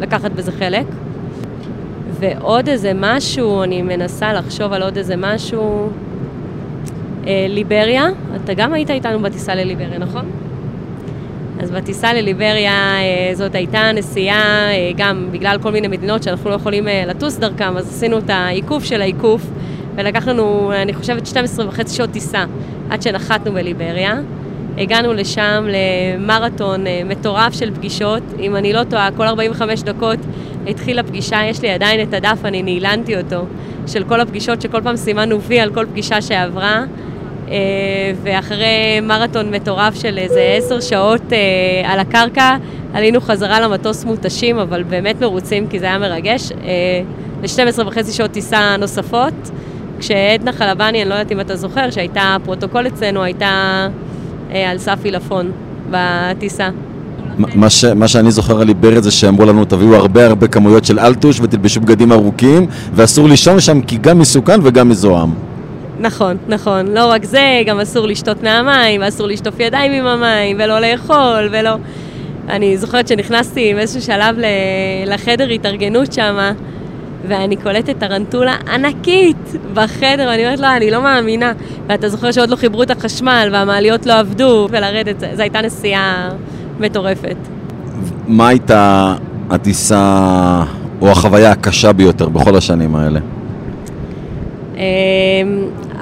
לקחת 0.00 0.30
בזה 0.30 0.52
חלק. 0.52 0.86
ועוד 2.20 2.68
איזה 2.68 2.92
משהו, 2.94 3.62
אני 3.62 3.82
מנסה 3.82 4.32
לחשוב 4.32 4.72
על 4.72 4.82
עוד 4.82 4.96
איזה 4.96 5.14
משהו. 5.16 5.88
אה, 7.26 7.46
ליבריה, 7.48 8.06
אתה 8.44 8.54
גם 8.54 8.72
היית 8.72 8.90
איתנו 8.90 9.20
בטיסה 9.20 9.54
לליבריה, 9.54 9.98
נכון? 9.98 10.30
אז 11.60 11.70
בטיסה 11.70 12.12
לליבריה 12.12 12.72
אה, 12.72 13.34
זאת 13.34 13.54
הייתה 13.54 13.92
נסיעה, 13.94 14.68
גם 14.96 15.28
בגלל 15.30 15.58
כל 15.62 15.72
מיני 15.72 15.88
מדינות 15.88 16.22
שאנחנו 16.22 16.50
לא 16.50 16.54
יכולים 16.54 16.88
לטוס 17.06 17.36
דרכם, 17.36 17.76
אז 17.76 17.88
עשינו 17.88 18.18
את 18.18 18.30
העיקוף 18.30 18.84
של 18.84 19.00
העיקוף. 19.00 19.46
ולקח 19.96 20.28
לנו, 20.28 20.72
אני 20.82 20.94
חושבת, 20.94 21.26
12 21.26 21.68
וחצי 21.68 21.94
שעות 21.94 22.10
טיסה 22.10 22.44
עד 22.90 23.02
שנחתנו 23.02 23.52
בליבריה. 23.52 24.20
הגענו 24.78 25.12
לשם 25.12 25.66
למרתון 25.68 26.86
אה, 26.86 27.02
מטורף 27.04 27.52
של 27.54 27.74
פגישות. 27.74 28.22
אם 28.40 28.56
אני 28.56 28.72
לא 28.72 28.84
טועה, 28.84 29.08
כל 29.16 29.26
45 29.26 29.82
דקות 29.82 30.18
התחילה 30.66 31.02
פגישה, 31.02 31.40
יש 31.44 31.62
לי 31.62 31.70
עדיין 31.70 32.08
את 32.08 32.14
הדף, 32.14 32.38
אני 32.44 32.62
נעלנתי 32.62 33.16
אותו, 33.16 33.46
של 33.86 34.04
כל 34.04 34.20
הפגישות 34.20 34.62
שכל 34.62 34.80
פעם 34.82 34.96
סימנו 34.96 35.40
וי 35.40 35.60
על 35.60 35.74
כל 35.74 35.86
פגישה 35.86 36.22
שעברה. 36.22 36.84
אה, 37.48 37.54
ואחרי 38.22 39.00
מרתון 39.02 39.50
מטורף 39.50 39.94
של 39.94 40.18
איזה 40.18 40.54
עשר 40.58 40.80
שעות 40.80 41.32
אה, 41.32 41.92
על 41.92 41.98
הקרקע, 41.98 42.56
עלינו 42.94 43.20
חזרה 43.20 43.60
למטוס 43.60 44.04
מותשים, 44.04 44.58
אבל 44.58 44.82
באמת 44.82 45.20
מרוצים 45.20 45.66
כי 45.66 45.78
זה 45.78 45.86
היה 45.86 45.98
מרגש. 45.98 46.52
ל-12 47.42 47.86
וחצי 47.86 48.12
שעות 48.12 48.30
טיסה 48.30 48.76
נוספות. 48.78 49.50
כשעדנה 50.04 50.52
חלבני, 50.52 51.02
אני 51.02 51.08
לא 51.08 51.14
יודעת 51.14 51.32
אם 51.32 51.40
אתה 51.40 51.56
זוכר, 51.56 51.90
שהייתה 51.90 52.36
פרוטוקול 52.44 52.86
אצלנו, 52.86 53.22
הייתה 53.22 53.86
אה, 54.50 54.70
על 54.70 54.78
סף 54.78 54.98
עילפון 55.04 55.50
בטיסה. 55.90 56.68
מה, 57.38 57.70
ש, 57.70 57.84
מה 57.84 58.08
שאני 58.08 58.30
זוכר 58.30 58.60
על 58.60 58.66
ליברת 58.66 59.02
זה 59.02 59.10
שאמרו 59.10 59.44
לנו 59.44 59.64
תביאו 59.64 59.94
הרבה 59.94 60.26
הרבה 60.26 60.48
כמויות 60.48 60.84
של 60.84 60.98
אלטוש 60.98 61.40
ותלבשו 61.40 61.80
בגדים 61.80 62.12
ארוכים 62.12 62.66
ואסור 62.94 63.28
לישון 63.28 63.60
שם 63.60 63.80
כי 63.80 63.96
גם 63.96 64.18
מסוכן 64.18 64.60
וגם 64.62 64.88
מזוהם. 64.88 65.30
נכון, 66.00 66.36
נכון. 66.48 66.86
לא 66.86 67.06
רק 67.06 67.24
זה, 67.24 67.62
גם 67.66 67.80
אסור 67.80 68.06
לשתות 68.06 68.42
מהמים, 68.42 69.00
ואסור 69.00 69.26
לשטוף 69.26 69.60
ידיים 69.60 69.92
עם 69.92 70.06
המים, 70.06 70.56
ולא 70.60 70.80
לאכול, 70.80 71.48
ולא... 71.52 71.76
אני 72.48 72.78
זוכרת 72.78 73.08
שנכנסתי 73.08 73.74
באיזשהו 73.74 74.02
שלב 74.02 74.36
לחדר 75.06 75.48
התארגנות 75.48 76.12
שמה, 76.12 76.52
ואני 77.28 77.56
קולטת 77.56 77.98
טרנטולה 77.98 78.56
ענקית 78.74 79.52
בחדר, 79.74 80.26
ואני 80.28 80.44
אומרת 80.44 80.60
לו, 80.60 80.66
אני 80.76 80.90
לא 80.90 81.02
מאמינה. 81.02 81.52
ואתה 81.86 82.08
זוכר 82.08 82.32
שעוד 82.32 82.50
לא 82.50 82.56
חיברו 82.56 82.82
את 82.82 82.90
החשמל, 82.90 83.48
והמעליות 83.52 84.06
לא 84.06 84.18
עבדו, 84.18 84.68
ולרדת, 84.70 85.20
זו 85.34 85.42
הייתה 85.42 85.60
נסיעה 85.60 86.30
מטורפת. 86.80 87.36
מה 88.28 88.48
הייתה 88.48 89.14
הטיסה, 89.50 90.62
או 91.00 91.10
החוויה 91.10 91.50
הקשה 91.50 91.92
ביותר 91.92 92.28
בכל 92.28 92.56
השנים 92.56 92.96
האלה? 92.96 93.20
אמ, 94.76 94.80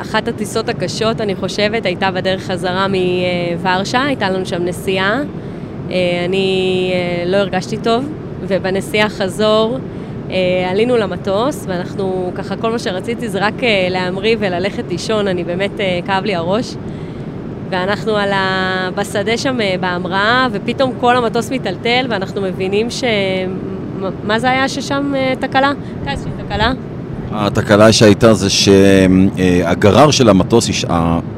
אחת 0.00 0.28
הטיסות 0.28 0.68
הקשות, 0.68 1.20
אני 1.20 1.34
חושבת, 1.34 1.86
הייתה 1.86 2.10
בדרך 2.10 2.42
חזרה 2.42 2.86
מוורשה, 2.88 4.02
הייתה 4.02 4.30
לנו 4.30 4.46
שם 4.46 4.64
נסיעה. 4.64 5.20
אה, 5.90 6.24
אני 6.28 6.90
אה, 6.94 7.24
לא 7.26 7.36
הרגשתי 7.36 7.76
טוב, 7.76 8.04
ובנסיעה 8.48 9.08
חזור 9.08 9.78
עלינו 10.70 10.96
למטוס, 10.96 11.64
ואנחנו, 11.68 12.32
ככה, 12.34 12.56
כל 12.56 12.70
מה 12.70 12.78
שרציתי 12.78 13.28
זה 13.28 13.38
רק 13.38 13.64
אה, 13.64 13.86
להמריא 13.90 14.36
וללכת 14.38 14.84
לישון, 14.90 15.28
אני 15.28 15.44
באמת, 15.44 15.80
אה, 15.80 16.00
כאב 16.06 16.24
לי 16.24 16.34
הראש. 16.34 16.74
ואנחנו 17.70 18.16
על 18.16 18.32
ה... 18.32 18.88
בשדה 18.94 19.36
שם 19.36 19.58
בהמראה, 19.80 20.48
ופתאום 20.52 20.92
כל 21.00 21.16
המטוס 21.16 21.50
מיטלטל, 21.50 22.06
ואנחנו 22.10 22.40
מבינים 22.40 22.90
ש... 22.90 23.04
מה 24.24 24.38
זה 24.38 24.50
היה 24.50 24.68
ששם 24.68 25.12
תקלה? 25.40 25.72
הייתה 26.06 26.22
תקלה? 26.46 26.72
התקלה 27.30 27.92
שהייתה 27.92 28.34
זה 28.34 28.50
שהגרר 28.50 30.10
של 30.10 30.28
המטוס, 30.28 30.84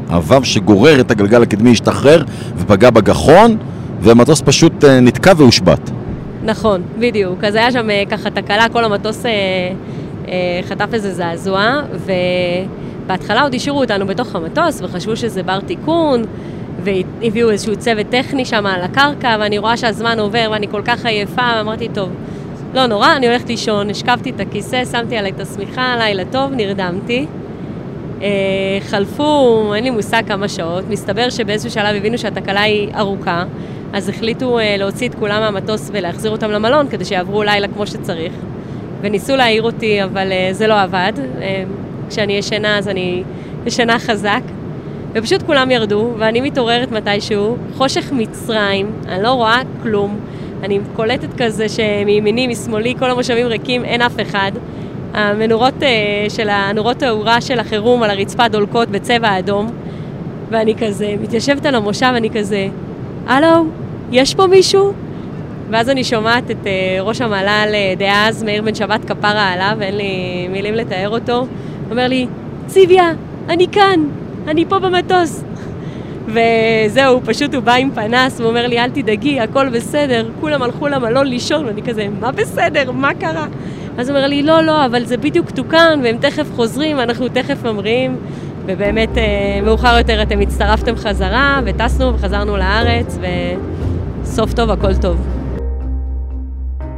הוו 0.08 0.44
שגורר 0.44 1.00
את 1.00 1.10
הגלגל 1.10 1.42
הקדמי 1.42 1.70
השתחרר 1.70 2.24
ופגע 2.56 2.90
בגחון, 2.90 3.56
והמטוס 4.00 4.42
פשוט 4.42 4.84
נתקע 4.84 5.32
והושבת. 5.36 5.90
נכון, 6.44 6.82
בדיוק. 6.98 7.44
אז 7.44 7.54
היה 7.54 7.72
שם 7.72 7.90
אה, 7.90 8.02
ככה 8.10 8.30
תקלה, 8.30 8.68
כל 8.68 8.84
המטוס 8.84 9.26
אה, 9.26 9.30
אה, 10.28 10.60
חטף 10.62 10.88
איזה 10.92 11.14
זעזוע, 11.14 11.80
ובהתחלה 13.06 13.42
עוד 13.42 13.54
השאירו 13.54 13.80
אותנו 13.80 14.06
בתוך 14.06 14.34
המטוס, 14.34 14.82
וחשבו 14.82 15.16
שזה 15.16 15.42
בר 15.42 15.60
תיקון, 15.60 16.22
והביאו 16.82 17.50
איזשהו 17.50 17.76
צוות 17.76 18.06
טכני 18.10 18.44
שם 18.44 18.66
על 18.66 18.82
הקרקע, 18.82 19.36
ואני 19.40 19.58
רואה 19.58 19.76
שהזמן 19.76 20.18
עובר 20.20 20.48
ואני 20.52 20.68
כל 20.68 20.82
כך 20.84 21.06
עייפה, 21.06 21.52
ואמרתי, 21.56 21.88
טוב, 21.94 22.08
לא 22.74 22.86
נורא, 22.86 23.16
אני 23.16 23.26
הולכת 23.26 23.48
לישון, 23.48 23.90
השכבתי 23.90 24.30
את 24.30 24.40
הכיסא, 24.40 24.84
שמתי 24.84 25.16
עליי 25.16 25.30
את 25.30 25.40
השמיכה, 25.40 25.94
לילה 25.98 26.24
טוב, 26.24 26.52
נרדמתי. 26.52 27.26
אה, 28.22 28.28
חלפו, 28.80 29.72
אין 29.74 29.84
לי 29.84 29.90
מושג 29.90 30.22
כמה 30.26 30.48
שעות, 30.48 30.84
מסתבר 30.88 31.30
שבאיזשהו 31.30 31.70
שלב 31.70 31.96
הבינו 31.96 32.18
שהתקלה 32.18 32.60
היא 32.60 32.88
ארוכה, 32.96 33.44
אז 33.94 34.08
החליטו 34.08 34.58
אה, 34.58 34.76
להוציא 34.78 35.08
את 35.08 35.14
כולם 35.14 35.40
מהמטוס 35.40 35.90
ולהחזיר 35.92 36.30
אותם 36.30 36.50
למלון 36.50 36.88
כדי 36.88 37.04
שיעברו 37.04 37.42
לילה 37.42 37.68
כמו 37.68 37.86
שצריך. 37.86 38.32
וניסו 39.00 39.36
להעיר 39.36 39.62
אותי, 39.62 40.04
אבל 40.04 40.32
אה, 40.32 40.48
זה 40.52 40.66
לא 40.66 40.80
עבד. 40.80 41.12
אה, 41.40 41.64
כשאני 42.08 42.32
ישנה 42.32 42.78
אז 42.78 42.88
אני 42.88 43.22
ישנה 43.66 43.98
חזק. 43.98 44.40
ופשוט 45.12 45.42
כולם 45.42 45.70
ירדו, 45.70 46.10
ואני 46.18 46.40
מתעוררת 46.40 46.92
מתישהו, 46.92 47.56
חושך 47.76 48.12
מצרים, 48.12 48.92
אני 49.08 49.22
לא 49.22 49.32
רואה 49.32 49.60
כלום. 49.82 50.20
אני 50.62 50.80
קולטת 50.96 51.28
כזה 51.42 51.68
שמימיני, 51.68 52.46
משמאלי, 52.46 52.94
כל 52.98 53.10
המושבים 53.10 53.46
ריקים, 53.46 53.84
אין 53.84 54.02
אף 54.02 54.20
אחד. 54.20 54.52
המנורות 55.12 55.74
של 56.28 56.48
הנורות 56.48 57.02
האורה 57.02 57.40
של 57.40 57.58
החירום 57.58 58.02
על 58.02 58.10
הרצפה 58.10 58.48
דולקות 58.48 58.88
בצבע 58.88 59.38
אדום, 59.38 59.66
ואני 60.50 60.74
כזה 60.74 61.14
מתיישבת 61.22 61.66
על 61.66 61.74
המושב, 61.74 62.12
אני 62.16 62.30
כזה, 62.30 62.68
הלו, 63.26 63.64
יש 64.12 64.34
פה 64.34 64.46
מישהו? 64.46 64.92
ואז 65.70 65.90
אני 65.90 66.04
שומעת 66.04 66.50
את 66.50 66.66
אה, 66.66 66.96
ראש 67.00 67.20
המל"ל 67.20 67.70
אה, 67.74 67.94
דאז, 67.98 68.42
מאיר 68.42 68.62
בן 68.62 68.74
שבת 68.74 69.04
כפרה 69.04 69.52
עליו, 69.52 69.76
אין 69.80 69.96
לי 69.96 70.48
מילים 70.50 70.74
לתאר 70.74 71.08
אותו, 71.08 71.46
אומר 71.90 72.08
לי, 72.08 72.26
ציוויה, 72.66 73.12
אני 73.48 73.66
כאן, 73.72 74.00
אני 74.48 74.64
פה 74.68 74.78
במטוס. 74.78 75.44
וזהו, 76.26 77.20
פשוט 77.24 77.54
הוא 77.54 77.62
בא 77.62 77.74
עם 77.74 77.90
פנס, 77.94 78.40
הוא 78.40 78.48
אומר 78.48 78.66
לי, 78.66 78.78
אל 78.78 78.90
תדאגי, 78.90 79.40
הכל 79.40 79.68
בסדר, 79.68 80.28
כולם 80.40 80.62
הלכו 80.62 80.88
למלון 80.88 81.26
לישון, 81.26 81.66
ואני 81.66 81.82
כזה, 81.82 82.06
מה 82.20 82.32
בסדר, 82.32 82.92
מה 82.92 83.14
קרה? 83.14 83.46
אז 83.98 84.08
הוא 84.08 84.16
אומר 84.16 84.28
לי, 84.28 84.42
לא, 84.42 84.62
לא, 84.62 84.86
אבל 84.86 85.04
זה 85.04 85.16
בדיוק 85.16 85.50
תוקן, 85.50 86.00
והם 86.02 86.16
תכף 86.20 86.46
חוזרים, 86.56 86.98
ואנחנו 86.98 87.28
תכף 87.28 87.64
ממריאים. 87.64 88.16
ובאמת, 88.66 89.18
אה, 89.18 89.60
מאוחר 89.62 89.98
יותר 89.98 90.22
אתם 90.22 90.40
הצטרפתם 90.40 90.96
חזרה, 90.96 91.60
וטסנו 91.64 92.14
וחזרנו 92.14 92.56
לארץ, 92.56 93.18
וסוף 94.24 94.52
טוב, 94.52 94.70
הכל 94.70 94.94
טוב. 94.96 95.16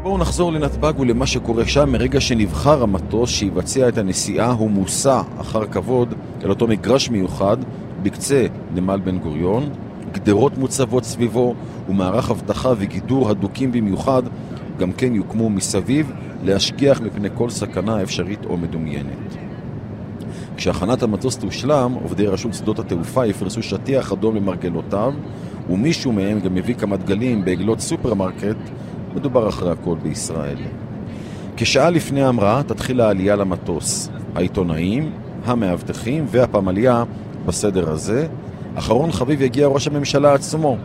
בואו 0.02 0.18
נחזור 0.18 0.52
לנתב"ג 0.52 0.92
ולמה 0.98 1.26
שקורה 1.26 1.66
שם 1.66 1.92
מרגע 1.92 2.20
שנבחר 2.20 2.82
המטוס 2.82 3.30
שיבצע 3.30 3.88
את 3.88 3.98
הנסיעה 3.98 4.52
הוא 4.52 4.70
מוסע 4.70 5.20
אחר 5.40 5.66
כבוד 5.66 6.14
אל 6.44 6.50
אותו 6.50 6.66
מגרש 6.66 7.10
מיוחד 7.10 7.56
בקצה 8.02 8.46
נמל 8.74 9.00
בן 9.04 9.18
גוריון, 9.18 9.70
גדרות 10.12 10.58
מוצבות 10.58 11.04
סביבו 11.04 11.54
ומערך 11.88 12.30
אבטחה 12.30 12.72
וגידור 12.78 13.30
הדוקים 13.30 13.72
במיוחד 13.72 14.22
גם 14.78 14.92
כן 14.92 15.14
יוקמו 15.14 15.50
מסביב 15.50 16.12
להשגיח 16.42 17.00
מפני 17.00 17.28
כל 17.34 17.50
סכנה 17.50 18.02
אפשרית 18.02 18.44
או 18.44 18.56
מדומיינת. 18.56 19.36
כשהכנת 20.56 21.02
המטוס 21.02 21.38
תושלם, 21.38 21.92
עובדי 22.02 22.26
רשות 22.26 22.54
שדות 22.54 22.78
התעופה 22.78 23.26
יפרסו 23.26 23.62
שטיח 23.62 24.12
אדום 24.12 24.36
למרגלותיו 24.36 25.12
ומישהו 25.70 26.12
מהם 26.12 26.40
גם 26.40 26.56
יביא 26.56 26.74
כמה 26.74 26.96
דגלים 26.96 27.44
בעגלות 27.44 27.80
סופרמרקט 27.80 28.56
מדובר 29.14 29.48
אחרי 29.48 29.70
הכל 29.70 29.96
בישראל. 30.02 30.58
כשעה 31.56 31.90
לפני 31.90 32.22
ההמראה 32.22 32.62
תתחיל 32.62 33.00
העלייה 33.00 33.36
למטוס. 33.36 34.10
העיתונאים, 34.34 35.12
המאבטחים 35.44 36.24
והפמליה 36.28 37.04
בסדר 37.46 37.90
הזה. 37.90 38.26
אחרון 38.74 39.12
חביב 39.12 39.42
יגיע 39.42 39.66
ראש 39.66 39.86
הממשלה 39.86 40.34
עצמו, 40.34 40.76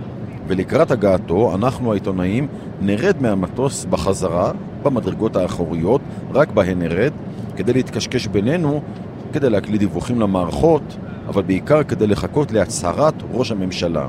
ולקראת 0.48 0.92
הגעתו 0.92 1.56
אנחנו 1.56 1.92
העיתונאים 1.92 2.48
נרד 2.82 3.16
מהמטוס 3.22 3.86
בחזרה, 3.86 4.52
במדרגות 4.84 5.36
האחוריות, 5.36 6.02
רק 6.34 6.52
בהן 6.52 6.80
נרד, 6.80 7.12
כדי 7.56 7.74
להתקשקש 7.74 8.28
בינינו, 8.28 8.82
כדי 9.34 9.50
להקליט 9.50 9.80
דיווחים 9.80 10.20
למערכות, 10.22 10.98
אבל 11.28 11.42
בעיקר 11.42 11.84
כדי 11.84 12.08
לחכות 12.08 12.52
להצהרת 12.52 13.14
ראש 13.32 13.52
הממשלה. 13.52 14.08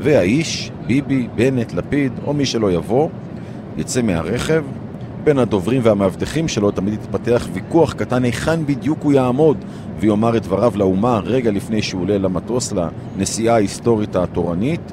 והאיש, 0.00 0.70
ביבי, 0.86 1.28
בנט, 1.34 1.72
לפיד, 1.72 2.12
או 2.26 2.34
מי 2.34 2.46
שלא 2.46 2.72
יבוא, 2.72 3.08
יצא 3.76 4.02
מהרכב. 4.02 4.64
בין 5.24 5.38
הדוברים 5.38 5.80
והמאבטחים 5.84 6.48
שלו 6.48 6.70
תמיד 6.70 6.94
יתפתח 6.94 7.48
ויכוח 7.52 7.92
קטן 7.92 8.24
היכן 8.24 8.66
בדיוק 8.66 8.98
הוא 9.02 9.12
יעמוד 9.12 9.56
ויאמר 10.00 10.36
את 10.36 10.42
דבריו 10.42 10.72
לאומה 10.76 11.20
רגע 11.24 11.50
לפני 11.50 11.82
שהוא 11.82 12.02
עולה 12.02 12.18
למטוס 12.18 12.72
לנסיעה 12.72 13.54
ההיסטורית 13.54 14.16
התורנית. 14.16 14.92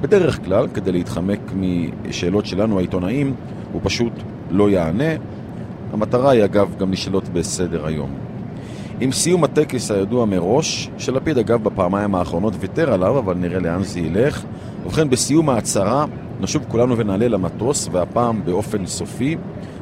בדרך 0.00 0.44
כלל, 0.44 0.66
כדי 0.74 0.92
להתחמק 0.92 1.40
משאלות 2.08 2.46
שלנו 2.46 2.78
העיתונאים, 2.78 3.34
הוא 3.72 3.80
פשוט 3.84 4.12
לא 4.50 4.70
יענה. 4.70 5.12
המטרה 5.92 6.30
היא 6.30 6.44
אגב 6.44 6.74
גם 6.78 6.92
לשלוט 6.92 7.28
בסדר 7.28 7.86
היום. 7.86 8.29
עם 9.02 9.12
סיום 9.12 9.44
הטקס 9.44 9.90
הידוע 9.90 10.24
מראש, 10.24 10.90
שלפיד 10.98 11.38
אגב 11.38 11.64
בפעמיים 11.64 12.14
האחרונות 12.14 12.54
ויתר 12.60 12.92
עליו, 12.92 13.18
אבל 13.18 13.34
נראה 13.34 13.58
לאן 13.58 13.82
זה 13.82 14.00
ילך. 14.00 14.44
ובכן, 14.86 15.10
בסיום 15.10 15.48
ההצהרה 15.48 16.04
נשוב 16.40 16.64
כולנו 16.68 16.98
ונעלה 16.98 17.28
למטוס, 17.28 17.88
והפעם 17.92 18.44
באופן 18.44 18.86
סופי. 18.86 19.36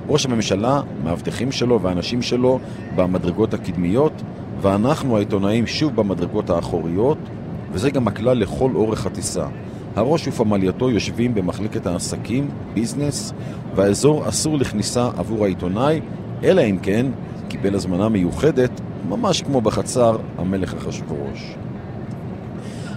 ראש 0.09 0.27
הממשלה, 0.27 0.81
מאבטחים 1.05 1.53
שלו 1.53 1.83
ואנשים 1.83 2.23
שלו 2.23 2.59
במדרגות 2.97 3.55
הקדמיות, 3.55 4.13
ואנחנו 4.61 5.17
העיתונאים 5.17 5.67
שוב 5.67 5.97
במדרגות 5.97 6.51
האחוריות, 6.51 7.19
וזה 7.73 7.91
גם 7.91 8.09
הכלל 8.09 8.39
לכל 8.39 8.71
אורך 8.75 9.07
הטיסה. 9.07 9.47
הראש 9.97 10.29
ופמלייתו 10.29 10.91
יושבים 10.91 11.35
במחלקת 11.35 11.87
העסקים, 11.87 12.49
ביזנס, 12.75 13.33
והאזור 13.75 14.29
אסור 14.29 14.59
לכניסה 14.59 15.11
עבור 15.17 15.45
העיתונאי, 15.45 16.01
אלא 16.45 16.61
אם 16.61 16.79
כן 16.83 17.07
קיבל 17.49 17.75
הזמנה 17.75 18.09
מיוחדת, 18.09 18.81
ממש 19.09 19.43
כמו 19.43 19.61
בחצר 19.61 20.17
המלך 20.39 20.75
אחשוורוש. 20.75 21.55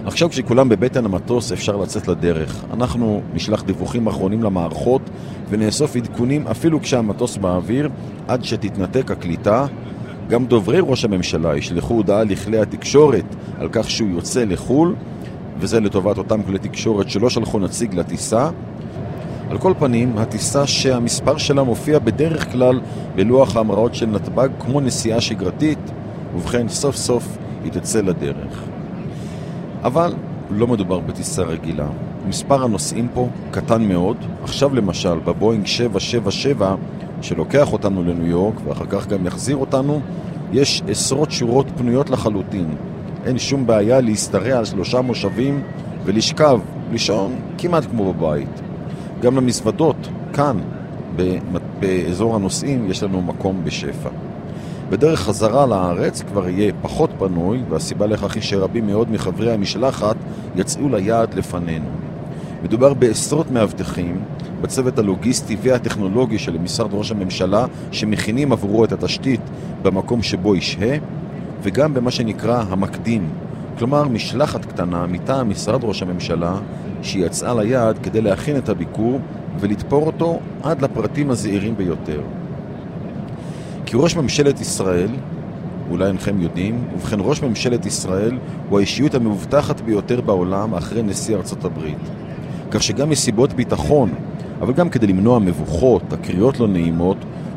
עכשיו 0.04 0.30
כשכולם 0.30 0.68
בבטן 0.68 1.04
המטוס 1.04 1.52
אפשר 1.52 1.76
לצאת 1.76 2.08
לדרך. 2.08 2.64
אנחנו 2.72 3.22
נשלח 3.34 3.62
דיווחים 3.62 4.06
אחרונים 4.06 4.42
למערכות 4.42 5.02
ונאסוף 5.50 5.96
עדכונים 5.96 6.46
אפילו 6.46 6.80
כשהמטוס 6.80 7.36
באוויר 7.36 7.88
עד 8.28 8.44
שתתנתק 8.44 9.10
הקליטה. 9.10 9.66
גם 10.28 10.46
דוברי 10.46 10.78
ראש 10.80 11.04
הממשלה 11.04 11.56
ישלחו 11.56 11.94
הודעה 11.94 12.24
לכלי 12.24 12.58
התקשורת 12.58 13.24
על 13.58 13.68
כך 13.72 13.90
שהוא 13.90 14.08
יוצא 14.10 14.44
לחו"ל 14.44 14.94
וזה 15.58 15.80
לטובת 15.80 16.18
אותם 16.18 16.42
כלי 16.42 16.58
תקשורת 16.58 17.10
שלא 17.10 17.30
שלחו 17.30 17.58
נציג 17.58 17.94
לטיסה. 17.94 18.50
על 19.52 19.58
כל 19.58 19.72
פנים, 19.78 20.18
הטיסה 20.18 20.66
שהמספר 20.66 21.38
שלה 21.38 21.62
מופיע 21.62 21.98
בדרך 21.98 22.52
כלל 22.52 22.80
בלוח 23.14 23.56
ההמראות 23.56 23.94
של 23.94 24.06
נתב"ג 24.06 24.48
כמו 24.60 24.80
נסיעה 24.80 25.20
שגרתית, 25.20 25.78
ובכן 26.34 26.68
סוף 26.68 26.96
סוף 26.96 27.38
היא 27.64 27.72
תצא 27.72 28.00
לדרך. 28.00 28.62
אבל 29.84 30.14
לא 30.50 30.66
מדובר 30.66 30.98
בטיסה 31.00 31.42
רגילה. 31.42 31.86
מספר 32.28 32.64
הנוסעים 32.64 33.08
פה 33.14 33.28
קטן 33.50 33.82
מאוד. 33.82 34.16
עכשיו 34.42 34.74
למשל, 34.74 35.18
בבואינג 35.18 35.66
777 35.66 36.74
שלוקח 37.22 37.72
אותנו 37.72 38.02
לניו 38.02 38.26
יורק 38.26 38.54
ואחר 38.64 38.86
כך 38.86 39.06
גם 39.06 39.26
יחזיר 39.26 39.56
אותנו, 39.56 40.00
יש 40.52 40.82
עשרות 40.88 41.30
שורות 41.30 41.66
פנויות 41.76 42.10
לחלוטין. 42.10 42.74
אין 43.24 43.38
שום 43.38 43.66
בעיה 43.66 44.00
להשתרע 44.00 44.58
על 44.58 44.64
שלושה 44.64 45.00
מושבים 45.00 45.62
ולשכב, 46.04 46.60
לישון 46.92 47.34
כמעט 47.58 47.84
כמו 47.90 48.12
בבית. 48.12 48.71
גם 49.22 49.36
למזוודות, 49.36 50.08
כאן, 50.32 50.58
באזור 51.80 52.36
הנוסעים, 52.36 52.90
יש 52.90 53.02
לנו 53.02 53.22
מקום 53.22 53.64
בשפע. 53.64 54.08
בדרך 54.90 55.20
חזרה 55.20 55.66
לארץ 55.66 56.22
כבר 56.22 56.48
יהיה 56.48 56.72
פחות 56.82 57.10
פנוי, 57.18 57.62
והסיבה 57.68 58.06
לכך 58.06 58.34
היא 58.34 58.42
שרבים 58.42 58.86
מאוד 58.86 59.10
מחברי 59.10 59.52
המשלחת 59.52 60.16
יצאו 60.56 60.88
ליעד 60.88 61.34
לפנינו. 61.34 61.88
מדובר 62.62 62.94
בעשרות 62.94 63.50
מאבטחים 63.50 64.20
בצוות 64.60 64.98
הלוגיסטי 64.98 65.56
והטכנולוגי 65.62 66.38
של 66.38 66.58
משרד 66.58 66.94
ראש 66.94 67.10
הממשלה 67.10 67.66
שמכינים 67.92 68.52
עבורו 68.52 68.84
את 68.84 68.92
התשתית 68.92 69.40
במקום 69.82 70.22
שבו 70.22 70.56
ישהה 70.56 70.98
וגם 71.62 71.94
במה 71.94 72.10
שנקרא 72.10 72.64
המקדים, 72.68 73.28
כלומר 73.78 74.08
משלחת 74.08 74.64
קטנה 74.64 75.06
מטעם 75.06 75.50
משרד 75.50 75.84
ראש 75.84 76.02
הממשלה 76.02 76.54
שיצאה 77.02 77.54
ליעד 77.54 77.98
כדי 77.98 78.20
להכין 78.20 78.56
את 78.56 78.68
הביקור 78.68 79.20
ולתפור 79.60 80.06
אותו 80.06 80.40
עד 80.62 80.82
לפרטים 80.82 81.30
הזעירים 81.30 81.76
ביותר. 81.76 82.20
כי 83.86 83.96
ראש 83.96 84.16
ממשלת 84.16 84.60
ישראל, 84.60 85.08
אולי 85.90 86.06
אינכם 86.06 86.40
יודעים, 86.40 86.84
ובכן 86.94 87.16
ראש 87.20 87.42
ממשלת 87.42 87.86
ישראל 87.86 88.38
הוא 88.68 88.78
האישיות 88.78 89.14
המאובטחת 89.14 89.80
ביותר 89.80 90.20
בעולם 90.20 90.74
אחרי 90.74 91.02
נשיא 91.02 91.36
ארצות 91.36 91.64
הברית. 91.64 91.98
כך 92.70 92.82
שגם 92.82 93.10
מסיבות 93.10 93.52
ביטחון, 93.52 94.14
אבל 94.60 94.72
גם 94.72 94.88
כדי 94.88 95.06
למנוע 95.06 95.38
מבוכות, 95.38 96.02
תקריות 96.08 96.60
לא 96.60 96.68
נעימות 96.68 97.16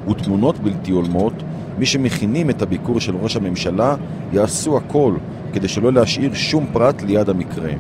ותמונות 0.10 0.60
בלתי 0.60 0.92
הולמות, 0.92 1.34
מי 1.78 1.86
שמכינים 1.86 2.50
את 2.50 2.62
הביקור 2.62 3.00
של 3.00 3.16
ראש 3.16 3.36
הממשלה 3.36 3.96
יעשו 4.34 4.78
הכל 4.78 5.14
כדי 5.54 5.68
שלא 5.68 5.94
להשאיר 5.94 6.34
שום 6.34 6.66
פרט 6.74 7.02
ליד 7.02 7.30
המקרה. 7.30 7.72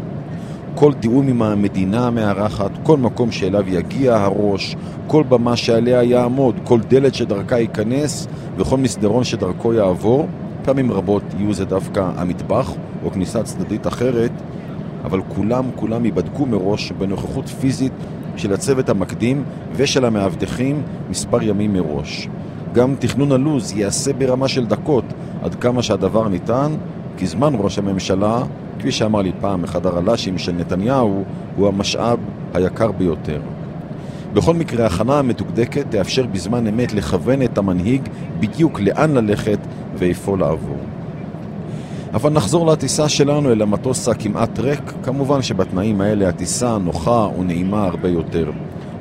כל 0.75 0.93
תיאום 0.93 1.27
עם 1.27 1.41
המדינה 1.41 2.07
המארחת, 2.07 2.71
כל 2.83 2.97
מקום 2.97 3.31
שאליו 3.31 3.63
יגיע 3.67 4.15
הראש, 4.15 4.75
כל 5.07 5.23
במה 5.23 5.55
שעליה 5.55 6.03
יעמוד, 6.03 6.55
כל 6.63 6.79
דלת 6.79 7.15
שדרכה 7.15 7.59
ייכנס 7.59 8.27
וכל 8.57 8.77
מסדרון 8.77 9.23
שדרכו 9.23 9.73
יעבור. 9.73 10.27
פעמים 10.63 10.91
רבות 10.91 11.23
יהיו 11.37 11.53
זה 11.53 11.65
דווקא 11.65 12.09
המטבח 12.15 12.71
או 13.03 13.11
כניסה 13.11 13.43
צדדית 13.43 13.87
אחרת, 13.87 14.31
אבל 15.03 15.21
כולם 15.35 15.65
כולם 15.75 16.05
ייבדקו 16.05 16.45
מראש 16.45 16.91
בנוכחות 16.91 17.49
פיזית 17.49 17.93
של 18.35 18.53
הצוות 18.53 18.89
המקדים 18.89 19.43
ושל 19.75 20.05
המאבטחים 20.05 20.81
מספר 21.09 21.43
ימים 21.43 21.73
מראש. 21.73 22.27
גם 22.73 22.95
תכנון 22.99 23.31
הלו"ז 23.31 23.71
ייעשה 23.71 24.13
ברמה 24.13 24.47
של 24.47 24.65
דקות 24.65 25.05
עד 25.43 25.55
כמה 25.55 25.83
שהדבר 25.83 26.27
ניתן, 26.27 26.71
כי 27.17 27.27
זמן 27.27 27.53
ראש 27.57 27.79
הממשלה 27.79 28.43
כפי 28.79 28.91
שאמר 28.91 29.21
לי 29.21 29.31
פעם 29.41 29.63
אחד 29.63 29.85
הרל"שים 29.85 30.37
של 30.37 30.51
נתניהו, 30.51 31.23
הוא 31.55 31.67
המשאב 31.67 32.19
היקר 32.53 32.91
ביותר. 32.91 33.39
בכל 34.33 34.53
מקרה, 34.53 34.83
ההכנה 34.83 35.19
המדוקדקת 35.19 35.85
תאפשר 35.89 36.25
בזמן 36.31 36.67
אמת 36.67 36.93
לכוון 36.93 37.41
את 37.41 37.57
המנהיג 37.57 38.01
בדיוק 38.39 38.79
לאן 38.79 39.13
ללכת 39.13 39.59
ואיפה 39.97 40.37
לעבור. 40.37 40.77
אבל 42.13 42.29
נחזור 42.29 42.67
לטיסה 42.67 43.09
שלנו 43.09 43.51
אל 43.51 43.61
המטוס 43.61 44.09
הכמעט 44.09 44.59
ריק, 44.59 44.93
כמובן 45.03 45.41
שבתנאים 45.41 46.01
האלה 46.01 46.29
הטיסה 46.29 46.77
נוחה 46.77 47.27
ונעימה 47.39 47.85
הרבה 47.85 48.09
יותר. 48.09 48.51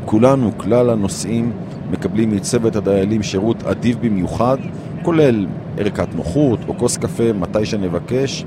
כולנו, 0.05 0.51
כלל 0.57 0.91
הנוסעים, 0.91 1.53
מקבלים 1.91 2.31
מצוות 2.31 2.77
הדיילים 2.77 3.23
שירות 3.23 3.63
אדיב 3.63 3.99
במיוחד, 4.01 4.57
כולל 5.03 5.47
ערכת 5.79 6.09
נוחות 6.15 6.59
או 6.69 6.79
כוס 6.79 6.97
קפה 6.97 7.33
מתי 7.33 7.67
שנבקש. 7.67 8.45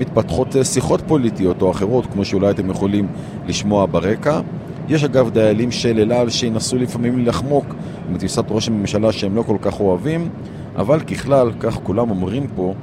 מתפתחות 0.00 0.56
שיחות 0.62 1.02
פוליטיות 1.06 1.62
או 1.62 1.70
אחרות, 1.70 2.06
כמו 2.12 2.24
שאולי 2.24 2.50
אתם 2.50 2.70
יכולים 2.70 3.06
לשמוע 3.46 3.86
ברקע. 3.90 4.40
יש 4.88 5.04
אגב 5.04 5.30
דיילים 5.30 5.70
של 5.70 5.98
אל 5.98 6.12
על 6.12 6.30
שינסו 6.30 6.76
לפעמים 6.76 7.26
לחמוק 7.26 7.64
מטיסת 8.12 8.44
ראש 8.48 8.68
הממשלה 8.68 9.12
שהם 9.12 9.36
לא 9.36 9.42
כל 9.42 9.56
כך 9.62 9.80
אוהבים, 9.80 10.28
אבל 10.76 11.00
ככלל, 11.00 11.52
כך 11.60 11.74
כולם 11.82 12.10
אומרים 12.10 12.46
פה, 12.56 12.74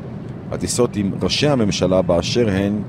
הטיסות 0.51 0.95
עם 0.95 1.11
ראשי 1.21 1.47
הממשלה 1.47 2.01
באשר 2.01 2.49
הן, 2.49 2.81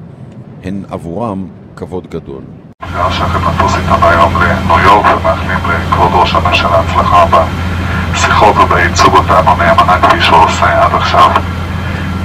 הן 0.65 0.83
עבורם 0.91 1.47
כבוד 1.77 2.07
גדול. 2.07 2.43
היה 2.83 3.13
שייכת 3.13 3.41
לטוס 3.41 3.73
איתם 3.77 4.03
היום 4.03 4.33
יורק 4.85 5.07
ומאחלים 5.21 5.59
לכבוד 5.71 6.11
ראש 6.13 6.35
הממשלה 6.35 6.81
הצלחה 6.81 7.25
בשיחות 8.13 8.57
ובייצוג 8.57 9.15
אותנו 9.15 9.57
נאמנה 9.57 9.99
כפי 10.03 10.21
שהוא 10.21 10.39
עושה 10.39 10.85
עד 10.85 10.93
עכשיו. 10.93 11.58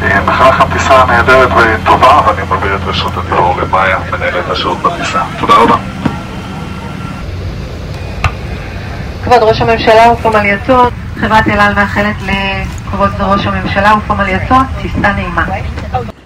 מאחל 0.02 0.50
לכם 0.50 0.64
טיסה 0.74 1.06
נהדרת 1.06 1.50
וטובה 1.50 2.22
ואני 2.28 2.42
מעביר 2.50 2.76
את 2.76 2.82
רשות 2.86 3.12
הדיבור 3.18 3.56
למאיה, 3.62 4.00
מנהלת 4.12 4.50
השירות 4.50 4.78
בטיסה. 4.78 5.24
תודה 5.40 5.54
רבה. 5.54 5.76
כבוד 9.24 9.44
ראש 9.44 9.62
הממשלה 9.62 10.12
ופמלייתו, 10.12 10.90
חברת 11.16 11.48
אל 11.48 11.60
על 11.60 11.74
מאחלת 11.74 12.16
לכבוד 12.22 13.12
ראש 13.20 13.46
הממשלה 13.46 13.94
ופמלייתו 13.98 14.56
טיסה 14.82 15.14
נעימה. 15.14 15.46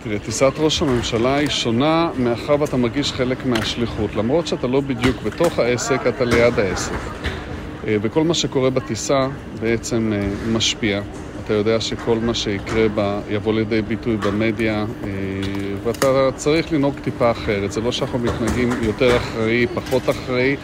תראה, 0.04 0.20
טיסת 0.20 0.52
ראש 0.58 0.82
הממשלה 0.82 1.36
היא 1.36 1.50
שונה 1.50 2.08
מאחר 2.18 2.62
ואתה 2.62 2.78
מרגיש 2.78 3.14
חלק 3.14 3.46
מהשליחות. 3.46 4.16
למרות 4.16 4.48
שאתה 4.48 4.68
לא 4.68 4.82
בדיוק 4.82 5.16
בתוך 5.24 5.60
העסק, 5.60 6.08
אתה 6.08 6.26
ליד 6.26 6.60
העסק. 6.60 6.92
וכל 7.84 8.24
מה 8.24 8.34
שקורה 8.34 8.70
בטיסה 8.70 9.28
בעצם 9.62 10.14
משפיע. 10.52 11.00
אתה 11.48 11.56
יודע 11.56 11.82
שכל 11.82 12.18
מה 12.18 12.34
שיקרה 12.34 12.88
בה 12.88 13.20
יבוא 13.30 13.54
לידי 13.54 13.82
ביטוי 13.82 14.18
במדיה, 14.18 14.86
ואתה 15.84 16.30
צריך 16.36 16.74
לנהוג 16.74 16.94
טיפה 17.04 17.32
אחרת. 17.32 17.72
זה 17.72 17.82
לא 17.82 17.92
שאנחנו 17.92 18.20
מתנהגים 18.20 18.70
יותר 18.82 19.18
אחראי, 19.18 19.68
פחות 19.74 20.10
אחראי, 20.10 20.56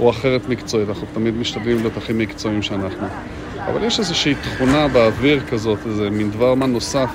או 0.00 0.10
אחרת 0.10 0.48
מקצועית. 0.48 0.88
אנחנו 0.88 1.06
תמיד 1.14 1.34
משתדלים 1.34 1.76
להיות 1.76 1.96
הכי 1.96 2.12
מקצועיים 2.12 2.62
שאנחנו. 2.62 3.06
אבל 3.58 3.84
יש 3.84 3.98
איזושהי 3.98 4.34
תכונה 4.34 4.88
באוויר 4.88 5.40
כזאת, 5.50 5.78
איזה 5.86 6.10
מין 6.10 6.30
דבר 6.30 6.54
מה 6.54 6.66
נוסף, 6.66 7.10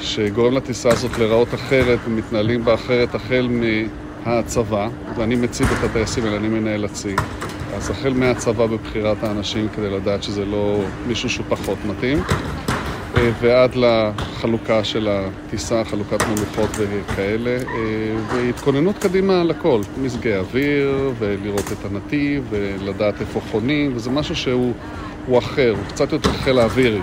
שגורם 0.00 0.54
לטיסה 0.54 0.88
הזאת 0.88 1.18
להיראות 1.18 1.54
אחרת 1.54 1.98
ומתנהלים 2.08 2.64
בה 2.64 2.74
אחרת 2.74 3.14
החל 3.14 3.48
מהצבא, 4.26 4.88
ואני 5.16 5.34
מציב 5.36 5.66
את 5.78 5.90
הטייסים 5.90 6.24
האלה, 6.24 6.36
אני 6.36 6.48
מנהל 6.48 6.84
הצי. 6.84 7.16
אז 7.76 7.90
החל 7.90 8.12
מהצבא 8.12 8.66
בבחירת 8.66 9.24
האנשים 9.24 9.68
כדי 9.76 9.90
לדעת 9.90 10.22
שזה 10.22 10.44
לא 10.44 10.80
מישהו 11.06 11.30
שהוא 11.30 11.46
פחות 11.48 11.78
מתאים, 11.84 12.18
ועד 13.40 13.74
לחלוקה 13.74 14.84
של 14.84 15.08
הטיסה, 15.10 15.84
חלוקת 15.84 16.22
מנוחות 16.22 16.70
וכאלה, 16.78 17.58
והתכוננות 18.28 18.98
קדימה 18.98 19.44
לכל, 19.44 19.80
מזגי 20.02 20.36
אוויר, 20.36 21.12
ולראות 21.18 21.72
את 21.72 21.84
הנתיב, 21.84 22.44
ולדעת 22.50 23.20
איפה 23.20 23.40
חונים, 23.50 23.92
וזה 23.96 24.10
משהו 24.10 24.36
שהוא 24.36 25.38
אחר, 25.38 25.74
הוא 25.76 25.86
קצת 25.88 26.12
יותר 26.12 26.32
חיל 26.32 26.58
האווירי 26.58 27.02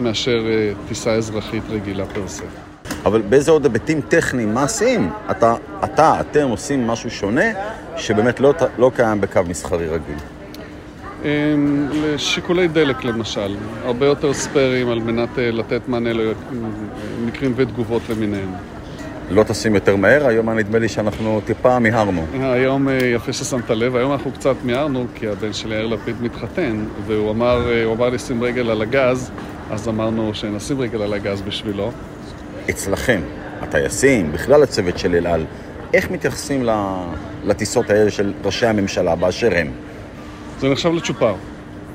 מאשר 0.00 0.44
טיסה 0.88 1.12
אזרחית 1.12 1.62
רגילה 1.70 2.06
פרסה. 2.06 2.71
אבל 3.04 3.20
באיזה 3.20 3.50
עוד 3.50 3.64
היבטים 3.64 4.00
טכניים, 4.00 4.54
מעשיים, 4.54 5.10
אתה, 5.30 5.54
אתה, 5.84 6.20
אתם 6.20 6.48
עושים 6.48 6.86
משהו 6.86 7.10
שונה, 7.10 7.44
שבאמת 7.96 8.40
לא, 8.40 8.54
לא 8.78 8.90
קיים 8.96 9.20
בקו 9.20 9.40
מסחרי 9.48 9.86
רגיל? 9.88 10.16
לשיקולי 11.92 12.68
דלק 12.68 13.04
למשל, 13.04 13.56
הרבה 13.84 14.06
יותר 14.06 14.32
ספיירים 14.32 14.88
על 14.88 14.98
מנת 14.98 15.28
לתת 15.36 15.80
מענה 15.88 16.10
למקרים 16.12 17.52
ותגובות 17.56 18.02
למיניהם. 18.10 18.52
לא 19.30 19.42
טסים 19.42 19.74
יותר 19.74 19.96
מהר? 19.96 20.26
היום 20.26 20.50
נדמה 20.50 20.78
לי 20.78 20.88
שאנחנו 20.88 21.40
טיפה 21.44 21.78
מיהרנו. 21.78 22.26
היום 22.40 22.88
יפה 23.14 23.32
ששמת 23.32 23.70
לב, 23.70 23.96
היום 23.96 24.12
אנחנו 24.12 24.32
קצת 24.32 24.54
מיהרנו, 24.64 25.06
כי 25.14 25.28
הבן 25.28 25.52
שלי 25.52 25.74
יאיר 25.74 25.86
לפיד 25.86 26.22
מתחתן, 26.22 26.84
והוא 27.06 27.30
אמר, 27.30 27.84
אמר 27.92 28.08
לי 28.08 28.18
שים 28.18 28.42
רגל 28.42 28.70
על 28.70 28.82
הגז, 28.82 29.30
אז 29.70 29.88
אמרנו 29.88 30.34
שנשים 30.34 30.80
רגל 30.80 31.02
על 31.02 31.12
הגז 31.12 31.42
בשבילו. 31.42 31.92
אצלכם, 32.70 33.20
הטייסים, 33.60 34.32
בכלל 34.32 34.62
הצוות 34.62 34.98
של 34.98 35.14
אל 35.14 35.26
על, 35.26 35.44
איך 35.94 36.10
מתייחסים 36.10 36.68
לטיסות 37.44 37.90
האלה 37.90 38.10
של 38.10 38.32
ראשי 38.44 38.66
הממשלה 38.66 39.14
באשר 39.14 39.50
הם? 39.56 39.70
זה 40.60 40.68
נחשב 40.68 40.92
לצ'ופר. 40.92 41.34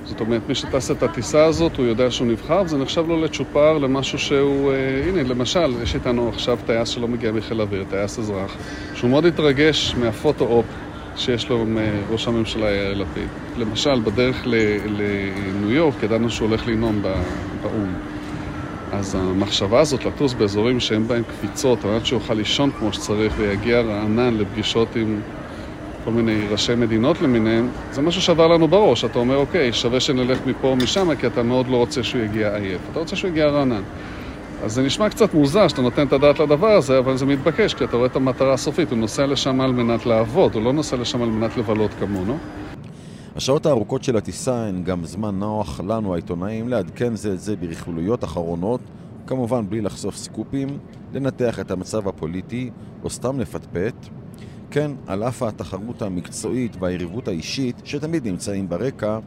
זאת 0.06 0.19
אומרת, 0.19 0.41
מי 0.49 0.56
שטס 0.56 0.91
את 0.91 1.03
הטיסה 1.03 1.45
הזאת, 1.45 1.77
הוא 1.77 1.86
יודע 1.86 2.12
שהוא 2.12 2.27
נבחר, 2.27 2.62
וזה 2.65 2.77
נחשב 2.77 3.08
לו 3.08 3.23
לצ'ופר, 3.23 3.77
למשהו 3.77 4.19
שהוא... 4.19 4.71
אה, 4.71 5.03
הנה, 5.08 5.23
למשל, 5.23 5.73
יש 5.84 5.95
איתנו 5.95 6.30
עכשיו 6.30 6.58
טייס 6.65 6.89
שלא 6.89 7.08
מגיע 7.08 7.32
מחיל 7.32 7.62
אוויר, 7.62 7.86
טייס 7.89 8.19
אזרח, 8.19 8.56
שהוא 8.93 9.10
מאוד 9.10 9.25
התרגש 9.25 9.95
מהפוטו-אופ 9.95 10.65
שיש 11.15 11.49
לו 11.49 11.65
מראש 11.65 12.27
הממשלה 12.27 12.71
יאיר 12.71 12.93
לפיד. 12.93 13.27
למשל, 13.58 13.99
בדרך 13.99 14.47
לניו 14.86 15.71
יורק, 15.71 16.03
ידענו 16.03 16.30
שהוא 16.30 16.47
הולך 16.47 16.67
לנאום 16.67 17.01
באו"ם. 17.62 17.93
אז 18.91 19.15
המחשבה 19.15 19.80
הזאת 19.80 20.06
לטוס 20.06 20.34
באזורים 20.34 20.80
שאין 20.80 21.08
בהם 21.08 21.23
קפיצות, 21.23 21.86
על 21.86 21.91
מנת 21.91 22.06
שהוא 22.06 22.19
יוכל 22.19 22.34
לישון 22.34 22.71
כמו 22.80 22.93
שצריך 22.93 23.34
ויגיע 23.38 23.82
רענן 23.82 24.38
לפגישות 24.38 24.95
עם 24.95 25.19
כל 26.06 26.12
מיני 26.12 26.47
ראשי 26.50 26.76
מדינות 26.76 27.21
למיניהם, 27.21 27.67
זה 27.91 28.02
משהו 28.02 28.21
שעבר 28.21 28.47
לנו 28.47 28.67
בראש. 28.67 29.06
אתה 29.06 29.19
אומר, 29.19 29.36
אוקיי, 29.36 29.73
שווה 29.73 30.00
שנלך 30.00 30.39
מפה 30.45 30.67
או 30.67 30.76
משם, 30.76 31.15
כי 31.15 31.28
אתה 31.28 31.43
מאוד 31.43 31.67
לא 31.67 31.78
רוצה 31.78 32.04
שהוא 32.04 32.21
יגיע 32.21 32.56
עייף. 32.56 32.82
אתה 32.91 33.00
רוצה 33.00 33.15
שהוא 33.15 33.30
יגיע 33.30 33.47
רענן. 33.47 33.82
אז 34.63 34.73
זה 34.73 34.82
נשמע 34.82 35.10
קצת 35.10 35.34
מוזר 35.34 35.67
שאתה 35.67 35.82
נותן 35.82 36.08
את 36.08 36.13
הדעת 36.13 36.39
לדבר 36.39 36.71
הזה, 36.71 37.00
אבל 37.00 37.17
זה 37.17 37.26
מתבקש, 37.26 37.73
כי 37.73 37.84
אתה 37.84 37.97
רואה 37.97 38.08
את 38.08 38.15
המטרה 38.15 38.54
הסופית. 38.54 38.91
הוא 38.91 38.97
נוסע 38.97 39.26
לשם 39.26 39.62
על 39.62 39.71
מנת 39.71 40.06
לעבוד, 40.06 40.56
הוא 40.56 40.63
לא 40.63 40.73
נוסע 40.73 40.97
לשם 40.97 41.21
על 41.21 41.30
מנת 41.30 41.58
לבלות 41.58 41.91
כמונו. 42.00 42.38
השעות 43.38 43.65
הארוכות 43.65 44.04
של 44.04 44.17
הטיסה 44.17 44.67
הן 44.67 44.84
גם 44.84 45.06
זמן 45.06 45.39
נוח 45.39 45.82
לנו, 45.82 46.13
העיתונאים, 46.13 46.69
לעדכן 46.69 47.15
זה 47.15 47.34
את 47.34 47.39
זה 47.39 47.56
ברכבולויות 47.56 48.23
אחרונות, 48.23 48.82
כמובן 49.28 49.69
בלי 49.69 49.82
לחשוף 49.82 50.15
סקופים, 50.15 50.67
לנתח 51.13 51.60
את 51.60 51.71
המצב 51.71 52.08
הפוליטי, 52.08 52.69
או 53.04 53.10
סתם 53.10 53.39
לפטפט. 53.39 54.08
כן, 54.71 54.91
על 55.08 55.23
אף 55.23 55.43
התחרות 55.43 56.02
המקצועית 56.02 56.76
והיריבות 56.80 57.28
האישית, 57.28 57.82
שתמיד 57.84 58.28
נמצאים 58.28 58.69
ברקע, 58.69 59.19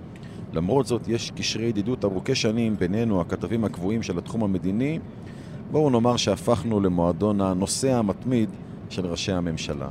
למרות 0.52 0.86
זאת 0.86 1.08
יש 1.08 1.30
קשרי 1.30 1.66
ידידות 1.66 2.04
ארוכי 2.04 2.34
שנים 2.34 2.76
בינינו, 2.76 3.20
הכתבים 3.20 3.64
הקבועים 3.64 4.02
של 4.02 4.18
התחום 4.18 4.44
המדיני. 4.44 4.98
בואו 5.70 5.90
נאמר 5.90 6.16
שהפכנו 6.16 6.80
למועדון 6.80 7.40
הנושא 7.40 7.92
המתמיד 7.92 8.50
של 8.88 9.06
ראשי 9.06 9.32
הממשלה. 9.32 9.88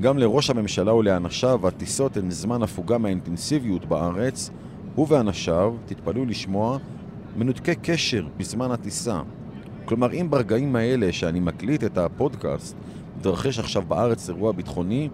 גם 0.00 0.18
לראש 0.18 0.50
הממשלה 0.50 0.94
ולאנשיו 0.94 1.68
הטיסות 1.68 2.16
הן 2.16 2.30
זמן 2.30 2.62
הפוגה 2.62 2.98
מהאינטנסיביות 2.98 3.84
בארץ, 3.84 4.50
הוא 4.94 5.06
ואנשיו, 5.08 5.74
תתפלאו 5.86 6.24
לשמוע, 6.24 6.78
מנותקי 7.36 7.74
קשר 7.74 8.26
בזמן 8.36 8.70
הטיסה. 8.70 9.20
כלומר, 9.84 10.12
אם 10.12 10.26
ברגעים 10.30 10.76
האלה 10.76 11.12
שאני 11.12 11.40
מקליט 11.40 11.84
את 11.84 11.98
הפודקאסט, 11.98 12.76
מתרחש 13.18 13.58
עכשיו 13.58 13.82
בארץ 13.88 14.28
אירוע 14.28 14.52
ביטחוני, 14.52 15.08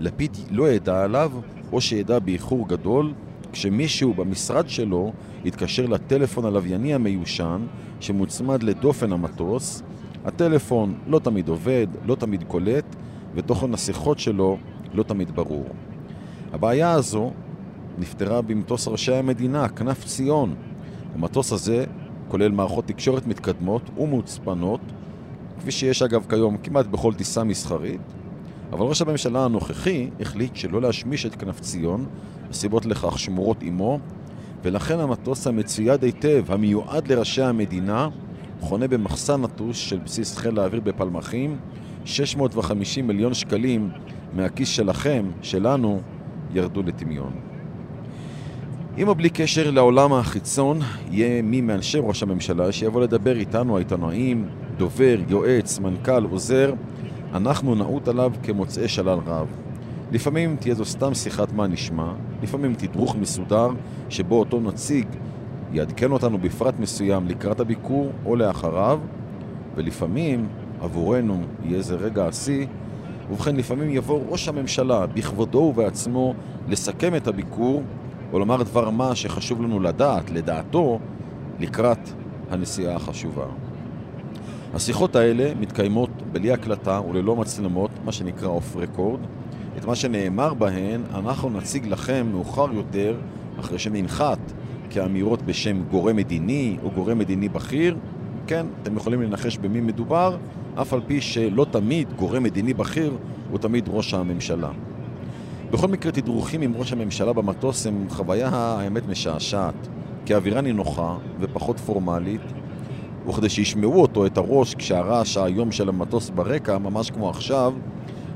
לפיד 0.00 0.36
לא 0.50 0.68
ידע 0.68 1.02
עליו, 1.02 1.32
או 1.72 1.80
שידע 1.80 2.18
באיחור 2.18 2.68
גדול, 2.68 3.12
כשמישהו 3.52 4.14
במשרד 4.14 4.68
שלו 4.68 5.12
יתקשר 5.44 5.86
לטלפון 5.86 6.44
הלווייני 6.44 6.94
המיושן 6.94 7.66
שמוצמד 8.00 8.62
לדופן 8.62 9.12
המטוס, 9.12 9.82
הטלפון 10.24 10.94
לא 11.06 11.18
תמיד 11.18 11.48
עובד, 11.48 11.86
לא 12.06 12.14
תמיד 12.14 12.44
קולט, 12.48 12.84
ותוכן 13.34 13.74
השיחות 13.74 14.18
שלו 14.18 14.58
לא 14.94 15.02
תמיד 15.02 15.30
ברור. 15.34 15.64
הבעיה 16.52 16.92
הזו 16.92 17.30
נפתרה 17.98 18.42
במטוס 18.42 18.88
ראשי 18.88 19.14
המדינה, 19.14 19.68
כנף 19.68 20.04
ציון. 20.04 20.54
המטוס 21.14 21.52
הזה 21.52 21.84
כולל 22.28 22.50
מערכות 22.50 22.84
תקשורת 22.84 23.26
מתקדמות 23.26 23.90
ומוצפנות, 23.98 24.80
כפי 25.60 25.70
שיש 25.70 26.02
אגב 26.02 26.26
כיום 26.28 26.56
כמעט 26.56 26.86
בכל 26.86 27.14
טיסה 27.14 27.44
מסחרית, 27.44 28.00
אבל 28.72 28.86
ראש 28.86 29.02
הממשלה 29.02 29.44
הנוכחי 29.44 30.10
החליט 30.20 30.56
שלא 30.56 30.82
להשמיש 30.82 31.26
את 31.26 31.34
כנף 31.34 31.60
ציון, 31.60 32.06
הסיבות 32.50 32.86
לכך 32.86 33.18
שמורות 33.18 33.62
עמו, 33.62 33.98
ולכן 34.62 35.00
המטוס 35.00 35.46
המצויד 35.46 36.04
היטב, 36.04 36.44
המיועד 36.48 37.12
לראשי 37.12 37.42
המדינה, 37.42 38.08
חונה 38.60 38.88
במחסן 38.88 39.42
נטוש 39.42 39.90
של 39.90 39.98
בסיס 39.98 40.36
חיל 40.36 40.58
האוויר 40.58 40.80
בפלמחים, 40.80 41.56
650 42.04 43.06
מיליון 43.06 43.34
שקלים 43.34 43.90
מהכיס 44.32 44.68
שלכם, 44.68 45.24
שלנו, 45.42 46.00
ירדו 46.54 46.82
לטמיון. 46.82 47.32
עם 48.96 49.08
או 49.08 49.14
בלי 49.14 49.30
קשר 49.30 49.70
לעולם 49.70 50.12
החיצון, 50.12 50.78
יהיה 51.10 51.42
מי 51.42 51.60
מאנשי 51.60 51.98
ראש 52.02 52.22
הממשלה 52.22 52.72
שיבוא 52.72 53.02
לדבר 53.02 53.36
איתנו, 53.36 53.76
העיתונאים, 53.76 54.48
דובר, 54.76 55.16
יועץ, 55.28 55.78
מנכ"ל, 55.78 56.24
עוזר, 56.30 56.72
אנחנו 57.34 57.74
נעוט 57.74 58.08
עליו 58.08 58.32
כמוצאי 58.42 58.88
שלל 58.88 59.18
רב. 59.26 59.46
לפעמים 60.12 60.56
תהיה 60.60 60.74
זו 60.74 60.84
סתם 60.84 61.14
שיחת 61.14 61.52
מה 61.52 61.66
נשמע, 61.66 62.12
לפעמים 62.42 62.74
תדרוך 62.74 63.16
מסודר 63.16 63.68
שבו 64.08 64.38
אותו 64.38 64.60
נציג 64.60 65.06
יעדכן 65.72 66.12
אותנו 66.12 66.38
בפרט 66.38 66.74
מסוים 66.78 67.28
לקראת 67.28 67.60
הביקור 67.60 68.12
או 68.26 68.36
לאחריו, 68.36 69.00
ולפעמים 69.74 70.48
עבורנו 70.82 71.42
יהיה 71.64 71.82
זה 71.82 71.94
רגע 71.94 72.26
השיא, 72.26 72.66
ובכן 73.30 73.56
לפעמים 73.56 73.90
יבוא 73.90 74.20
ראש 74.28 74.48
הממשלה 74.48 75.06
בכבודו 75.06 75.58
ובעצמו 75.58 76.34
לסכם 76.68 77.14
את 77.16 77.28
הביקור 77.28 77.82
או 78.32 78.38
לומר 78.38 78.62
דבר 78.62 78.90
מה 78.90 79.14
שחשוב 79.14 79.62
לנו 79.62 79.80
לדעת, 79.80 80.30
לדעתו, 80.30 80.98
לקראת 81.60 82.08
הנסיעה 82.50 82.96
החשובה. 82.96 83.46
השיחות 84.74 85.16
האלה 85.16 85.52
מתקיימות 85.60 86.10
בלי 86.32 86.52
הקלטה 86.52 87.00
וללא 87.00 87.36
מצלמות, 87.36 87.90
מה 88.04 88.12
שנקרא 88.12 88.48
אוף 88.48 88.76
רקורד. 88.76 89.20
את 89.78 89.84
מה 89.84 89.94
שנאמר 89.94 90.54
בהן 90.54 91.02
אנחנו 91.14 91.50
נציג 91.50 91.86
לכם 91.86 92.26
מאוחר 92.32 92.72
יותר, 92.72 93.16
אחרי 93.60 93.78
שננחת 93.78 94.38
כאמירות 94.90 95.42
בשם 95.42 95.82
גורם 95.90 96.16
מדיני 96.16 96.76
או 96.84 96.90
גורם 96.90 97.18
מדיני 97.18 97.48
בכיר. 97.48 97.96
כן, 98.46 98.66
אתם 98.82 98.96
יכולים 98.96 99.22
לנחש 99.22 99.58
במי 99.58 99.80
מדובר, 99.80 100.36
אף 100.74 100.92
על 100.92 101.00
פי 101.06 101.20
שלא 101.20 101.66
תמיד 101.70 102.12
גורם 102.12 102.42
מדיני 102.42 102.74
בכיר 102.74 103.16
הוא 103.50 103.58
תמיד 103.58 103.88
ראש 103.88 104.14
הממשלה. 104.14 104.70
בכל 105.70 105.88
מקרה, 105.88 106.12
תדרוכים 106.12 106.62
עם 106.62 106.72
ראש 106.76 106.92
הממשלה 106.92 107.32
במטוס 107.32 107.86
הם 107.86 108.06
חוויה 108.08 108.48
האמת 108.52 109.08
משעשעת, 109.08 109.88
כי 110.26 110.34
האווירה 110.34 110.60
נינוחה 110.60 111.16
ופחות 111.40 111.80
פורמלית, 111.80 112.40
וכדי 113.28 113.48
שישמעו 113.48 114.02
אותו, 114.02 114.26
את 114.26 114.38
הראש, 114.38 114.74
כשהרעש 114.74 115.36
האיום 115.36 115.72
של 115.72 115.88
המטוס 115.88 116.30
ברקע, 116.30 116.78
ממש 116.78 117.10
כמו 117.10 117.30
עכשיו, 117.30 117.72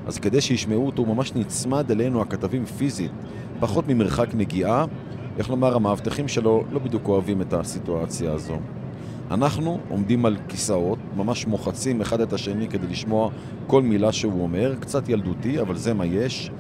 אז 0.07 0.19
כדי 0.19 0.41
שישמעו 0.41 0.87
אותו, 0.87 1.03
הוא 1.03 1.15
ממש 1.15 1.33
נצמד 1.35 1.91
אלינו, 1.91 2.23
הכתבים 2.23 2.65
פיזית, 2.65 3.11
פחות 3.61 3.89
ממרחק 3.89 4.35
נגיעה. 4.35 4.85
איך 5.39 5.51
לומר, 5.51 5.77
המאבטחים 5.77 6.29
שלו 6.29 6.65
לא 6.73 6.79
בדיוק 6.79 7.09
אוהבים 7.09 7.43
את 7.43 7.53
הסיטואציה 7.53 8.33
הזו. 8.33 8.57
אנחנו 9.31 9.79
עומדים 9.89 10.27
על 10.27 10.37
כיסאות, 10.49 10.99
ממש 11.17 11.47
מוחצים 11.47 12.01
אחד 12.01 12.21
את 12.21 12.33
השני 12.33 12.69
כדי 12.69 12.87
לשמוע 12.87 13.31
כל 13.67 13.83
מילה 13.83 14.13
שהוא 14.13 14.43
אומר, 14.43 14.75
קצת 14.81 15.09
ילדותי, 15.09 15.61
אבל 15.61 15.77
זה 15.77 15.95
מה 15.95 16.07
יש. 16.07 16.51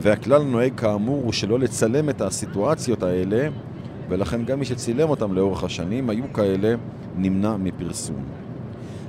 והכלל 0.00 0.42
נוהג 0.42 0.72
כאמור 0.76 1.22
הוא 1.24 1.32
שלא 1.32 1.58
לצלם 1.58 2.10
את 2.10 2.20
הסיטואציות 2.20 3.02
האלה, 3.02 3.48
ולכן 4.08 4.44
גם 4.44 4.58
מי 4.58 4.64
שצילם 4.64 5.10
אותם 5.10 5.34
לאורך 5.34 5.64
השנים 5.64 6.10
היו 6.10 6.32
כאלה 6.32 6.74
נמנע 7.16 7.56
מפרסום. 7.56 8.24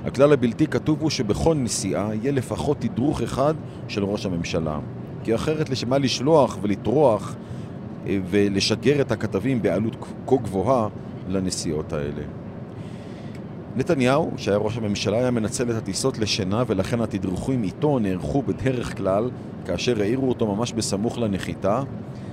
הכלל 0.04 0.32
הבלתי 0.32 0.66
כתוב 0.66 1.00
הוא 1.00 1.10
שבכל 1.10 1.54
נסיעה 1.54 2.14
יהיה 2.14 2.32
לפחות 2.32 2.80
תדרוך 2.80 3.22
אחד 3.22 3.54
של 3.88 4.04
ראש 4.04 4.26
הממשלה. 4.26 4.78
כי 5.24 5.34
אחרת 5.34 5.70
לשם 5.70 5.90
מה 5.90 5.98
לשלוח 5.98 6.58
ולטרוח 6.62 7.34
אה, 8.06 8.18
ולשגר 8.30 9.00
את 9.00 9.12
הכתבים 9.12 9.62
בעלות 9.62 9.96
כה 10.26 10.36
גבוהה 10.36 10.88
לנסיעות 11.28 11.92
האלה. 11.92 12.22
נתניהו, 13.76 14.30
שהיה 14.36 14.56
ראש 14.56 14.76
הממשלה, 14.76 15.18
היה 15.18 15.30
מנצל 15.30 15.70
את 15.70 15.76
הטיסות 15.76 16.18
לשינה 16.18 16.62
ולכן 16.66 17.00
התדרוכים 17.00 17.62
איתו 17.62 17.98
נערכו 17.98 18.42
בדרך 18.42 18.96
כלל 18.96 19.30
כאשר 19.64 20.00
העירו 20.00 20.28
אותו 20.28 20.54
ממש 20.54 20.72
בסמוך 20.72 21.18
לנחיתה. 21.18 21.82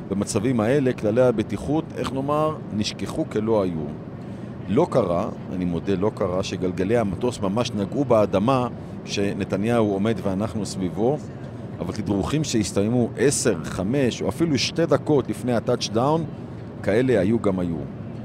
במצבים 0.10 0.60
האלה 0.60 0.94
כללי 0.94 1.22
הבטיחות, 1.22 1.86
איך 1.98 2.14
נאמר, 2.14 2.56
נשכחו 2.74 3.26
כלא 3.30 3.64
היו. 3.64 3.86
לא 4.70 4.88
קרה, 4.90 5.30
אני 5.54 5.66
מודה, 5.66 5.96
לא 5.96 6.12
קרה, 6.16 6.44
שגלגלי 6.44 6.98
המטוס 6.98 7.40
ממש 7.40 7.72
נגעו 7.72 8.06
באדמה 8.06 8.68
שנתניהו 9.06 9.92
עומד 9.94 10.16
ואנחנו 10.24 10.66
סביבו, 10.66 11.18
אבל 11.80 11.94
תדרוכים 11.94 12.44
שהסתיימו 12.44 13.10
10, 13.18 13.64
5 13.64 14.22
או 14.22 14.30
אפילו 14.30 14.58
2 14.58 14.88
דקות 14.88 15.30
לפני 15.30 15.54
ה 15.54 15.60
touchdown, 15.60 16.26
כאלה 16.84 17.20
היו 17.20 17.40
גם 17.40 17.60
היו. 17.60 17.78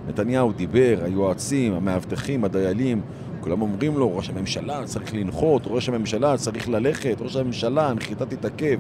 נתניהו 0.09 0.53
דיבר, 0.53 0.99
היועצים, 1.03 1.75
המאבטחים, 1.75 2.45
הדיילים, 2.45 3.01
כולם 3.41 3.63
אומרים 3.63 3.99
לו, 3.99 4.17
ראש 4.17 4.31
הממשלה 4.31 4.85
צריך 4.85 5.15
לנחות, 5.15 5.63
ראש 5.67 5.89
הממשלה 5.89 6.37
צריך 6.37 6.69
ללכת, 6.69 7.17
ראש 7.21 7.37
הממשלה, 7.37 7.89
הנחיתה 7.89 8.27
תתעכב. 8.27 8.79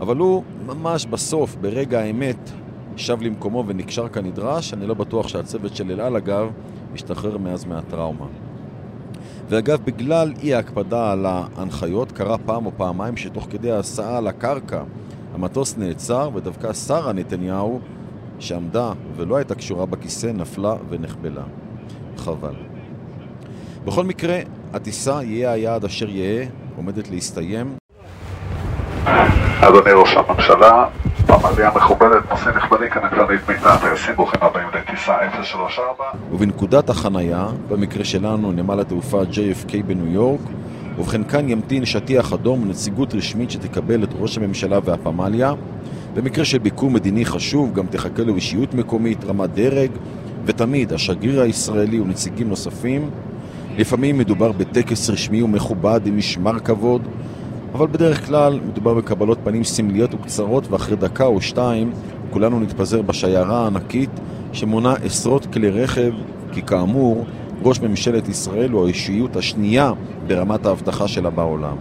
אבל 0.00 0.16
הוא 0.16 0.42
ממש 0.66 1.06
בסוף, 1.06 1.56
ברגע 1.60 2.00
האמת, 2.00 2.50
שב 2.96 3.22
למקומו 3.22 3.64
ונקשר 3.66 4.08
כנדרש, 4.08 4.74
אני 4.74 4.86
לא 4.86 4.94
בטוח 4.94 5.28
שהצוות 5.28 5.76
של 5.76 5.90
אלעל 5.90 6.16
אגב 6.16 6.50
השתחרר 6.94 7.38
מאז 7.38 7.64
מהטראומה. 7.64 8.26
ואגב, 9.48 9.78
בגלל 9.84 10.32
אי 10.42 10.54
ההקפדה 10.54 11.12
על 11.12 11.26
ההנחיות, 11.26 12.12
קרה 12.12 12.38
פעם 12.38 12.66
או 12.66 12.72
פעמיים 12.76 13.16
שתוך 13.16 13.46
כדי 13.50 13.70
ההסעה 13.70 14.18
על 14.18 14.26
הקרקע 14.26 14.82
המטוס 15.34 15.76
נעצר 15.78 16.30
ודווקא 16.34 16.72
שרה 16.72 17.12
נתניהו 17.12 17.80
שעמדה 18.38 18.92
ולא 19.16 19.36
הייתה 19.36 19.54
קשורה 19.54 19.86
בכיסא 19.86 20.26
נפלה 20.26 20.74
ונחבלה. 20.88 21.42
חבל. 22.16 22.54
בכל 23.84 24.04
מקרה, 24.04 24.38
הטיסה 24.72 25.22
יהיה 25.22 25.52
היעד 25.52 25.84
אשר 25.84 26.08
יהיה, 26.08 26.46
עומדת 26.76 27.10
להסתיים. 27.10 27.76
אדוני 29.60 29.92
ראש 29.92 30.16
הממשלה, 30.16 30.84
במליאה 31.28 31.70
מכובדת, 31.76 32.30
נושא 32.30 32.50
נכבדי 32.56 32.90
כנקרנית 32.90 33.40
מיטה, 33.48 33.76
טייסים 33.80 34.14
ברוכים 34.16 34.40
הבאים 34.42 34.68
לטיסה 34.74 35.14
034. 35.42 36.04
ובנקודת 36.32 36.90
החנייה, 36.90 37.46
במקרה 37.68 38.04
שלנו 38.04 38.52
נמל 38.52 38.80
התעופה 38.80 39.22
JFK 39.22 39.72
בניו 39.86 40.06
יורק, 40.06 40.40
ובכן 40.98 41.24
כאן 41.24 41.48
ימתין 41.48 41.84
שטיח 41.84 42.32
אדום 42.32 42.62
ונציגות 42.62 43.14
רשמית 43.14 43.50
שתקבל 43.50 44.04
את 44.04 44.08
ראש 44.18 44.38
הממשלה 44.38 44.78
והפמליה. 44.84 45.52
במקרה 46.16 46.44
של 46.44 46.58
ביקור 46.58 46.90
מדיני 46.90 47.24
חשוב, 47.24 47.74
גם 47.74 47.86
תחכה 47.86 48.22
לו 48.22 48.34
אישיות 48.34 48.74
מקומית, 48.74 49.24
רמת 49.24 49.50
דרג, 49.54 49.90
ותמיד 50.44 50.92
השגריר 50.92 51.40
הישראלי 51.40 52.00
ונציגים 52.00 52.48
נוספים. 52.48 53.10
לפעמים 53.78 54.18
מדובר 54.18 54.52
בטקס 54.52 55.10
רשמי 55.10 55.42
ומכובד 55.42 56.00
עם 56.06 56.18
משמר 56.18 56.58
כבוד, 56.58 57.02
אבל 57.72 57.86
בדרך 57.86 58.26
כלל 58.26 58.60
מדובר 58.68 58.94
בקבלות 58.94 59.38
פנים 59.44 59.64
סמליות 59.64 60.14
וקצרות, 60.14 60.70
ואחרי 60.70 60.96
דקה 60.96 61.24
או 61.24 61.40
שתיים 61.40 61.92
כולנו 62.30 62.60
נתפזר 62.60 63.02
בשיירה 63.02 63.62
הענקית 63.62 64.10
שמונה 64.52 64.94
עשרות 65.04 65.46
כלי 65.52 65.70
רכב, 65.70 66.12
כי 66.52 66.62
כאמור, 66.62 67.24
ראש 67.62 67.80
ממשלת 67.80 68.28
ישראל 68.28 68.70
הוא 68.70 68.84
האישיות 68.84 69.36
השנייה 69.36 69.92
ברמת 70.26 70.66
האבטחה 70.66 71.08
שלה 71.08 71.30
בעולם. 71.30 71.76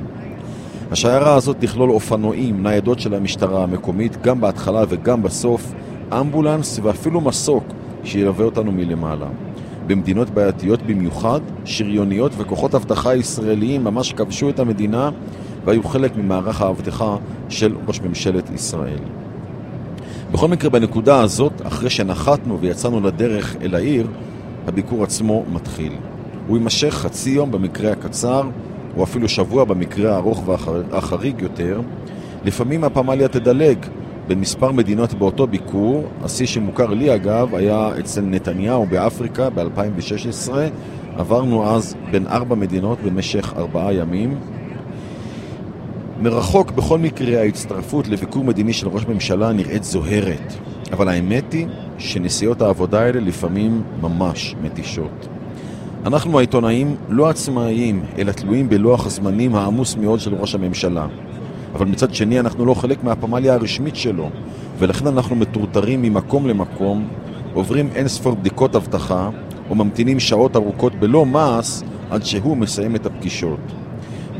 השיירה 0.92 1.36
הזאת 1.36 1.56
תכלול 1.60 1.92
אופנועים, 1.92 2.64
ניידות 2.64 3.00
של 3.00 3.14
המשטרה 3.14 3.64
המקומית, 3.64 4.22
גם 4.22 4.42
בהתחלה 4.42 4.84
וגם 4.90 5.24
בסוף, 5.24 5.74
אמבולנס 6.14 6.80
ואפילו 6.84 7.22
מסוק 7.22 7.64
שילווה 8.04 8.46
אותנו 8.46 8.72
מלמעלה. 8.72 9.28
במדינות 9.88 10.30
בעייתיות 10.30 10.82
במיוחד, 10.82 11.40
שריוניות 11.66 12.32
וכוחות 12.38 12.76
אבטחה 12.76 13.16
ישראליים 13.16 13.84
ממש 13.84 14.14
כבשו 14.14 14.50
את 14.50 14.60
המדינה 14.60 15.10
והיו 15.66 15.84
חלק 15.84 16.16
ממערך 16.16 16.62
האבטחה 16.62 17.16
של 17.50 17.76
ראש 17.88 18.02
ממשלת 18.02 18.50
ישראל. 18.50 19.00
בכל 20.32 20.48
מקרה, 20.48 20.70
בנקודה 20.70 21.22
הזאת, 21.22 21.62
אחרי 21.68 21.90
שנחתנו 21.90 22.60
ויצאנו 22.60 23.02
לדרך 23.02 23.56
אל 23.62 23.76
העיר, 23.76 24.08
הביקור 24.68 25.04
עצמו 25.04 25.44
מתחיל. 25.54 25.94
הוא 26.48 26.58
יימשך 26.58 26.94
חצי 26.94 27.30
יום 27.30 27.52
במקרה 27.52 27.92
הקצר, 27.92 28.44
או 28.98 29.04
אפילו 29.04 29.30
שבוע 29.30 29.64
במקרה 29.64 30.14
הארוך 30.14 30.44
והחריג 30.48 31.42
יותר. 31.42 31.82
לפעמים 32.46 32.84
הפמליה 32.84 33.28
תדלג 33.28 33.78
בין 34.28 34.40
מספר 34.40 34.72
מדינות 34.72 35.14
באותו 35.14 35.48
ביקור. 35.48 36.04
השיא 36.24 36.46
שמוכר 36.46 36.88
לי 36.88 37.16
אגב 37.16 37.56
היה 37.56 37.90
אצל 38.00 38.22
נתניהו 38.22 38.86
באפריקה 38.86 39.50
ב-2016. 39.50 40.52
עברנו 41.18 41.70
אז 41.70 41.96
בין 42.12 42.28
ארבע 42.28 42.56
מדינות 42.56 42.98
במשך 43.06 43.54
ארבעה 43.58 43.94
ימים. 43.94 44.38
מרחוק 46.22 46.72
בכל 46.72 47.00
מקרה 47.00 47.40
ההצטרפות 47.40 48.08
לביקור 48.08 48.44
מדיני 48.44 48.74
של 48.74 48.88
ראש 48.88 49.08
ממשלה 49.08 49.52
נראית 49.52 49.84
זוהרת, 49.84 50.54
אבל 50.92 51.10
האמת 51.10 51.54
היא 51.54 51.68
שנסיעות 51.98 52.62
העבודה 52.62 53.02
האלה 53.02 53.20
לפעמים 53.20 53.82
ממש 54.02 54.56
מתישות. 54.64 55.28
אנחנו 56.06 56.38
העיתונאים 56.38 56.96
לא 57.10 57.30
עצמאיים, 57.30 58.04
אלא 58.18 58.32
תלויים 58.32 58.70
בלוח 58.70 59.06
הזמנים 59.06 59.56
העמוס 59.56 59.96
מאוד 59.96 60.20
של 60.20 60.36
ראש 60.36 60.56
הממשלה. 60.56 61.08
אבל 61.74 61.86
מצד 61.86 62.14
שני 62.14 62.40
אנחנו 62.40 62.66
לא 62.66 62.74
חלק 62.74 63.04
מהפמליה 63.04 63.54
הרשמית 63.54 63.96
שלו, 63.96 64.30
ולכן 64.80 65.08
אנחנו 65.08 65.36
מטורטרים 65.36 66.02
ממקום 66.02 66.48
למקום, 66.48 67.08
עוברים 67.54 67.90
אין 67.96 68.08
ספור 68.08 68.36
בדיקות 68.36 68.76
אבטחה, 68.76 69.30
וממתינים 69.72 70.20
שעות 70.20 70.56
ארוכות 70.56 70.96
בלא 70.96 71.26
מעש 71.26 71.82
עד 72.10 72.26
שהוא 72.26 72.58
מסיים 72.58 72.96
את 72.96 73.06
הפגישות. 73.06 73.60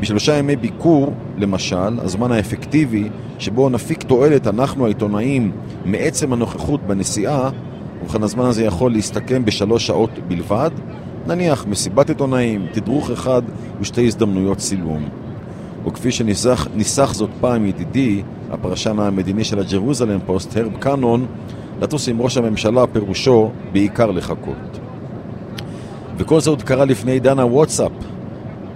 בשלושה 0.00 0.38
ימי 0.38 0.56
ביקור, 0.56 1.12
למשל, 1.36 2.00
הזמן 2.00 2.32
האפקטיבי 2.32 3.08
שבו 3.38 3.68
נפיק 3.68 4.02
תועלת 4.02 4.46
אנחנו 4.46 4.84
העיתונאים 4.84 5.52
מעצם 5.84 6.32
הנוכחות 6.32 6.82
בנסיעה, 6.82 7.50
ובכן 8.02 8.22
הזמן 8.22 8.44
הזה 8.44 8.64
יכול 8.64 8.92
להסתכם 8.92 9.44
בשלוש 9.44 9.86
שעות 9.86 10.10
בלבד, 10.28 10.70
נניח 11.26 11.66
מסיבת 11.66 12.08
עיתונאים, 12.08 12.66
תדרוך 12.72 13.10
אחד 13.10 13.42
ושתי 13.80 14.06
הזדמנויות 14.06 14.58
צילום. 14.58 15.08
וכפי 15.86 16.12
שניסח 16.12 17.14
זאת 17.14 17.30
פעם 17.40 17.66
ידידי, 17.66 18.22
הפרשן 18.50 18.98
המדיני 18.98 19.44
של 19.44 19.58
הג'רוזלם 19.58 20.18
פוסט, 20.26 20.56
הרב 20.56 20.76
קינון, 20.76 21.26
לטוס 21.80 22.08
עם 22.08 22.20
ראש 22.20 22.36
הממשלה 22.36 22.86
פירושו 22.86 23.50
בעיקר 23.72 24.10
לחכות. 24.10 24.78
וכל 26.16 26.40
זה 26.40 26.50
עוד 26.50 26.62
קרה 26.62 26.84
לפני 26.84 27.12
עידן 27.12 27.38
הוואטסאפ, 27.38 27.92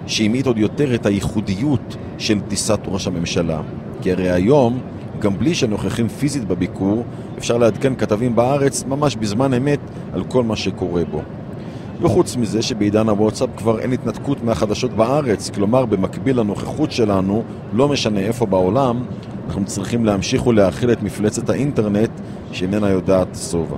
שהמעיט 0.07 0.45
עוד 0.47 0.57
יותר 0.57 0.95
את 0.95 1.05
הייחודיות 1.05 1.95
של 2.17 2.39
טיסת 2.39 2.79
ראש 2.85 3.07
הממשלה. 3.07 3.61
כי 4.01 4.11
הרי 4.11 4.31
היום, 4.31 4.79
גם 5.19 5.37
בלי 5.37 5.55
שנוכחים 5.55 6.07
פיזית 6.07 6.45
בביקור, 6.45 7.03
אפשר 7.37 7.57
לעדכן 7.57 7.95
כתבים 7.95 8.35
בארץ 8.35 8.83
ממש 8.83 9.15
בזמן 9.15 9.53
אמת 9.53 9.79
על 10.13 10.23
כל 10.23 10.43
מה 10.43 10.55
שקורה 10.55 11.05
בו. 11.11 11.21
וחוץ 12.01 12.35
מזה 12.35 12.61
שבעידן 12.61 13.09
הוואטסאפ 13.09 13.49
כבר 13.57 13.79
אין 13.79 13.93
התנתקות 13.93 14.43
מהחדשות 14.43 14.91
בארץ, 14.91 15.49
כלומר 15.49 15.85
במקביל 15.85 16.39
לנוכחות 16.39 16.91
שלנו, 16.91 17.43
לא 17.73 17.87
משנה 17.87 18.19
איפה 18.19 18.45
בעולם, 18.45 19.03
אנחנו 19.47 19.65
צריכים 19.65 20.05
להמשיך 20.05 20.47
ולהכיל 20.47 20.91
את 20.91 21.03
מפלצת 21.03 21.49
האינטרנט 21.49 22.09
שאיננה 22.51 22.89
יודעת 22.89 23.37
שובע. 23.51 23.77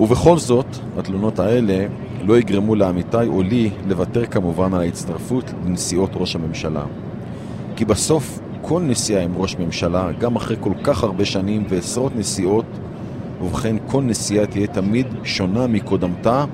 ובכל 0.00 0.38
זאת, 0.38 0.66
התלונות 0.98 1.38
האלה 1.38 1.86
לא 2.22 2.38
יגרמו 2.38 2.74
לעמיתי 2.74 3.26
או 3.26 3.42
לי 3.42 3.70
לוותר 3.88 4.26
כמובן 4.26 4.74
על 4.74 4.80
ההצטרפות 4.80 5.52
לנסיעות 5.66 6.10
ראש 6.14 6.36
הממשלה. 6.36 6.84
כי 7.76 7.84
בסוף 7.84 8.40
כל 8.62 8.82
נסיעה 8.82 9.22
עם 9.22 9.32
ראש 9.36 9.56
ממשלה, 9.56 10.12
גם 10.12 10.36
אחרי 10.36 10.56
כל 10.60 10.72
כך 10.82 11.02
הרבה 11.02 11.24
שנים 11.24 11.64
ועשרות 11.68 12.16
נסיעות, 12.16 12.64
ובכן 13.42 13.76
כל 13.86 14.02
נסיעה 14.02 14.46
תהיה 14.46 14.66
תמיד 14.66 15.06
שונה 15.24 15.66
מקודמתה 15.66 16.44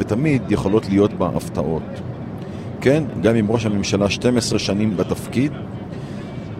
ותמיד 0.00 0.42
יכולות 0.50 0.88
להיות 0.88 1.12
בה 1.12 1.30
הפתעות. 1.34 1.82
כן, 2.80 3.04
גם 3.22 3.36
אם 3.36 3.46
ראש 3.50 3.66
הממשלה 3.66 4.10
12 4.10 4.58
שנים 4.58 4.96
בתפקיד, 4.96 5.52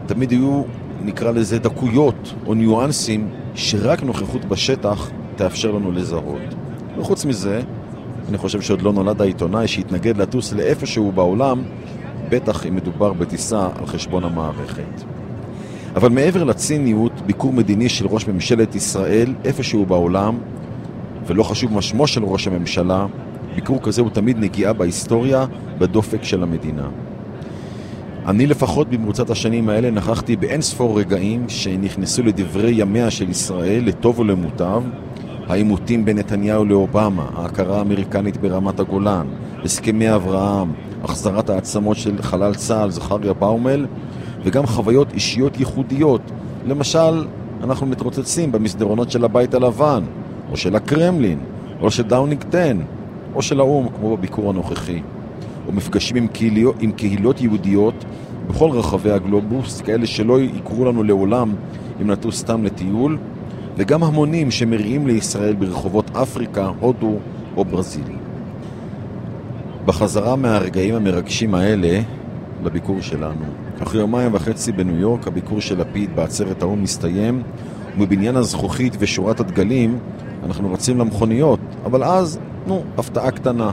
תמיד 0.06 0.32
יהיו, 0.32 0.62
נקרא 1.04 1.30
לזה, 1.30 1.58
דקויות 1.58 2.34
או 2.46 2.54
ניואנסים 2.54 3.28
שרק 3.54 4.02
נוכחות 4.02 4.44
בשטח 4.44 5.10
תאפשר 5.36 5.70
לנו 5.70 5.92
לזהות. 5.92 6.54
וחוץ 6.98 7.24
מזה, 7.24 7.60
אני 8.28 8.38
חושב 8.38 8.60
שעוד 8.60 8.82
לא 8.82 8.92
נולד 8.92 9.22
העיתונאי 9.22 9.68
שהתנגד 9.68 10.16
לטוס 10.16 10.52
לאיפשהו 10.52 11.12
בעולם, 11.12 11.62
בטח 12.28 12.66
אם 12.66 12.76
מדובר 12.76 13.12
בטיסה 13.12 13.68
על 13.78 13.86
חשבון 13.86 14.24
המערכת. 14.24 15.02
אבל 15.96 16.08
מעבר 16.08 16.44
לציניות, 16.44 17.12
ביקור 17.26 17.52
מדיני 17.52 17.88
של 17.88 18.06
ראש 18.06 18.28
ממשלת 18.28 18.74
ישראל 18.74 19.34
איפשהו 19.44 19.86
בעולם, 19.86 20.38
ולא 21.26 21.42
חשוב 21.42 21.72
מה 21.72 21.82
שמו 21.82 22.06
של 22.06 22.24
ראש 22.24 22.46
הממשלה, 22.46 23.06
ביקור 23.54 23.82
כזה 23.82 24.02
הוא 24.02 24.10
תמיד 24.10 24.38
נגיעה 24.38 24.72
בהיסטוריה, 24.72 25.46
בדופק 25.78 26.24
של 26.24 26.42
המדינה. 26.42 26.88
אני 28.26 28.46
לפחות 28.46 28.88
במרוצת 28.88 29.30
השנים 29.30 29.68
האלה 29.68 29.90
נכחתי 29.90 30.36
באין 30.36 30.62
ספור 30.62 31.00
רגעים 31.00 31.48
שנכנסו 31.48 32.22
לדברי 32.22 32.70
ימיה 32.70 33.10
של 33.10 33.30
ישראל, 33.30 33.84
לטוב 33.84 34.18
ולמוטב, 34.18 34.82
העימותים 35.48 36.04
בין 36.04 36.18
נתניהו 36.18 36.64
לאובמה, 36.64 37.26
ההכרה 37.34 37.78
האמריקנית 37.78 38.36
ברמת 38.36 38.80
הגולן, 38.80 39.26
הסכמי 39.64 40.14
אברהם, 40.14 40.72
החזרת 41.04 41.50
העצמות 41.50 41.96
של 41.96 42.22
חלל 42.22 42.54
צה"ל 42.54 42.90
זכריה 42.90 43.32
באומל, 43.32 43.86
וגם 44.44 44.66
חוויות 44.66 45.12
אישיות 45.12 45.58
ייחודיות. 45.58 46.20
למשל, 46.66 47.24
אנחנו 47.64 47.86
מתרוצצים 47.86 48.52
במסדרונות 48.52 49.10
של 49.10 49.24
הבית 49.24 49.54
הלבן, 49.54 50.04
או 50.50 50.56
של 50.56 50.76
הקרמלין, 50.76 51.38
או 51.80 51.90
של 51.90 52.02
דאונינג 52.02 52.44
10, 52.48 52.72
או 53.34 53.42
של 53.42 53.60
האו"ם, 53.60 53.88
כמו 53.88 54.16
בביקור 54.16 54.50
הנוכחי. 54.50 55.00
או 55.66 55.72
מפגשים 55.72 56.16
עם, 56.16 56.26
קהיליות, 56.28 56.76
עם 56.80 56.92
קהילות 56.92 57.40
יהודיות 57.40 58.04
בכל 58.46 58.70
רחבי 58.70 59.10
הגלובוס, 59.10 59.80
כאלה 59.80 60.06
שלא 60.06 60.40
יקרו 60.40 60.84
לנו 60.84 61.02
לעולם 61.02 61.54
אם 62.02 62.10
נטוס 62.10 62.40
סתם 62.40 62.64
לטיול, 62.64 63.18
וגם 63.76 64.02
המונים 64.04 64.50
שמריעים 64.50 65.06
לישראל 65.06 65.54
ברחובות 65.54 66.16
אפריקה, 66.16 66.70
הודו 66.80 67.16
או 67.56 67.64
ברזיל. 67.64 68.16
בחזרה 69.84 70.36
מהרגעים 70.36 70.94
המרגשים 70.94 71.54
האלה 71.54 72.00
לביקור 72.64 73.00
שלנו. 73.00 73.44
אחרי 73.82 74.00
יומיים 74.00 74.34
וחצי 74.34 74.72
בניו 74.72 74.96
יורק, 74.96 75.26
הביקור 75.26 75.60
של 75.60 75.80
לפיד 75.80 76.16
בעצרת 76.16 76.62
האו"ם 76.62 76.82
מסתיים, 76.82 77.42
ומבניין 77.96 78.36
הזכוכית 78.36 78.96
ושורת 78.98 79.40
הדגלים 79.40 79.98
אנחנו 80.46 80.72
רצים 80.72 80.98
למכוניות, 80.98 81.60
אבל 81.84 82.04
אז, 82.04 82.38
נו, 82.66 82.82
הפתעה 82.98 83.30
קטנה. 83.30 83.70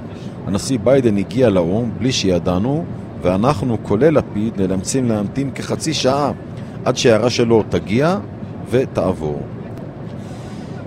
הנשיא 0.47 0.79
ביידן 0.83 1.17
הגיע 1.17 1.49
לאו"ם 1.49 1.91
בלי 1.99 2.11
שידענו, 2.11 2.85
ואנחנו, 3.21 3.77
כולל 3.83 4.17
לפיד, 4.17 4.61
נאלצים 4.61 5.09
להמתין 5.09 5.51
כחצי 5.51 5.93
שעה 5.93 6.31
עד 6.85 6.97
שההערה 6.97 7.29
שלו 7.29 7.63
תגיע 7.69 8.17
ותעבור. 8.69 9.41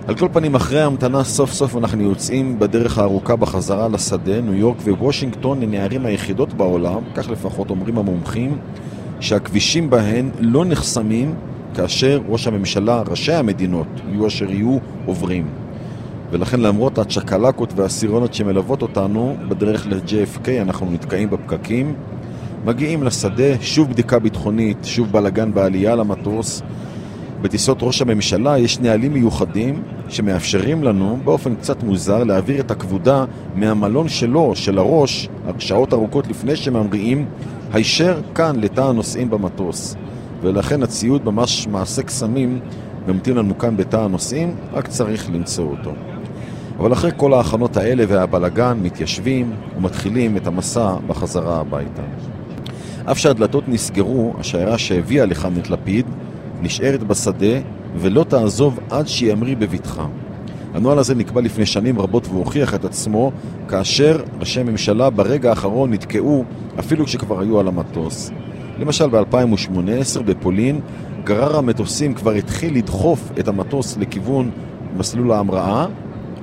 על 0.07 0.15
כל 0.15 0.27
פנים, 0.33 0.55
אחרי 0.55 0.81
ההמתנה 0.81 1.23
סוף 1.23 1.53
סוף 1.53 1.77
אנחנו 1.77 2.03
יוצאים 2.03 2.59
בדרך 2.59 2.97
הארוכה 2.97 3.35
בחזרה 3.35 3.87
לשדה, 3.87 4.41
ניו 4.41 4.53
יורק 4.53 4.77
ווושינגטון 4.87 5.61
הן 5.61 5.73
הערים 5.73 6.05
היחידות 6.05 6.53
בעולם, 6.53 7.01
כך 7.15 7.29
לפחות 7.29 7.69
אומרים 7.69 7.97
המומחים, 7.97 8.57
שהכבישים 9.19 9.89
בהן 9.89 10.29
לא 10.39 10.65
נחסמים 10.65 11.35
כאשר 11.75 12.21
ראש 12.29 12.47
הממשלה, 12.47 13.03
ראשי 13.07 13.33
המדינות, 13.33 13.87
יהיו 14.11 14.27
אשר 14.27 14.51
יהיו, 14.51 14.77
עוברים. 15.05 15.60
ולכן 16.31 16.59
למרות 16.59 16.97
הצ'קלקות 16.97 17.73
והסירונות 17.75 18.33
שמלוות 18.33 18.81
אותנו, 18.81 19.35
בדרך 19.47 19.87
ל-JFK 19.87 20.47
אנחנו 20.61 20.91
נתקעים 20.91 21.29
בפקקים, 21.29 21.93
מגיעים 22.65 23.03
לשדה, 23.03 23.61
שוב 23.61 23.89
בדיקה 23.89 24.19
ביטחונית, 24.19 24.77
שוב 24.83 25.11
בלגן 25.11 25.53
בעלייה 25.53 25.95
למטוס, 25.95 26.61
בטיסות 27.41 27.77
ראש 27.81 28.01
הממשלה 28.01 28.57
יש 28.57 28.79
נהלים 28.79 29.13
מיוחדים 29.13 29.83
שמאפשרים 30.09 30.83
לנו 30.83 31.17
באופן 31.23 31.55
קצת 31.55 31.83
מוזר 31.83 32.23
להעביר 32.23 32.59
את 32.59 32.71
הכבודה 32.71 33.25
מהמלון 33.55 34.09
שלו, 34.09 34.55
של 34.55 34.77
הראש, 34.77 35.29
שעות 35.59 35.93
ארוכות 35.93 36.27
לפני 36.27 36.55
שממריאים, 36.55 37.25
הישר 37.73 38.21
כאן 38.35 38.55
לתא 38.59 38.81
הנוסעים 38.81 39.29
במטוס. 39.29 39.95
ולכן 40.41 40.83
הציוד 40.83 41.25
ממש 41.25 41.67
מעשה 41.67 42.03
קסמים 42.03 42.59
ממתין 43.07 43.37
לנו 43.37 43.57
כאן 43.57 43.77
בתא 43.77 43.97
הנוסעים, 43.97 44.55
רק 44.73 44.87
צריך 44.87 45.29
למצוא 45.29 45.65
אותו. 45.65 46.10
אבל 46.81 46.93
אחרי 46.93 47.11
כל 47.17 47.33
ההכנות 47.33 47.77
האלה 47.77 48.03
והבלגן 48.07 48.77
מתיישבים 48.81 49.51
ומתחילים 49.77 50.37
את 50.37 50.47
המסע 50.47 50.95
בחזרה 51.07 51.59
הביתה. 51.59 52.01
אף 53.11 53.17
שהדלתות 53.17 53.63
נסגרו, 53.67 54.33
השיירה 54.39 54.77
שהביאה 54.77 55.25
לכאן 55.25 55.57
את 55.57 55.69
לפיד 55.69 56.05
נשארת 56.61 57.03
בשדה 57.03 57.59
ולא 57.95 58.23
תעזוב 58.23 58.79
עד 58.89 59.07
שימריא 59.07 59.55
בבטחה. 59.55 60.05
הנוהל 60.73 60.99
הזה 60.99 61.15
נקבע 61.15 61.41
לפני 61.41 61.65
שנים 61.65 61.99
רבות 61.99 62.27
והוכיח 62.27 62.75
את 62.75 62.85
עצמו 62.85 63.31
כאשר 63.67 64.23
ראשי 64.39 64.63
ממשלה 64.63 65.09
ברגע 65.09 65.49
האחרון 65.49 65.93
נתקעו 65.93 66.43
אפילו 66.79 67.05
כשכבר 67.05 67.41
היו 67.41 67.59
על 67.59 67.67
המטוס. 67.67 68.31
למשל 68.79 69.07
ב-2018 69.09 70.21
בפולין 70.25 70.79
גרר 71.23 71.57
המטוסים 71.57 72.13
כבר 72.13 72.31
התחיל 72.31 72.77
לדחוף 72.77 73.31
את 73.39 73.47
המטוס 73.47 73.97
לכיוון 73.97 74.51
מסלול 74.97 75.31
ההמראה 75.31 75.85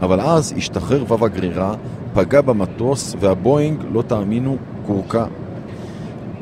אבל 0.03 0.21
אז 0.21 0.55
השתחרר 0.57 1.05
וו 1.05 1.25
הגרירה, 1.25 1.75
פגע 2.15 2.41
במטוס 2.41 3.17
והבואינג, 3.21 3.83
לא 3.93 4.03
תאמינו, 4.03 4.57
קורקע 4.87 5.25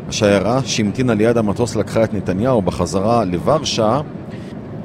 השיירה 0.09 0.61
שהמתינה 0.65 1.15
ליד 1.15 1.37
המטוס 1.37 1.77
לקחה 1.77 2.05
את 2.05 2.15
נתניהו 2.15 2.63
בחזרה 2.63 3.25
לוורשה, 3.25 4.01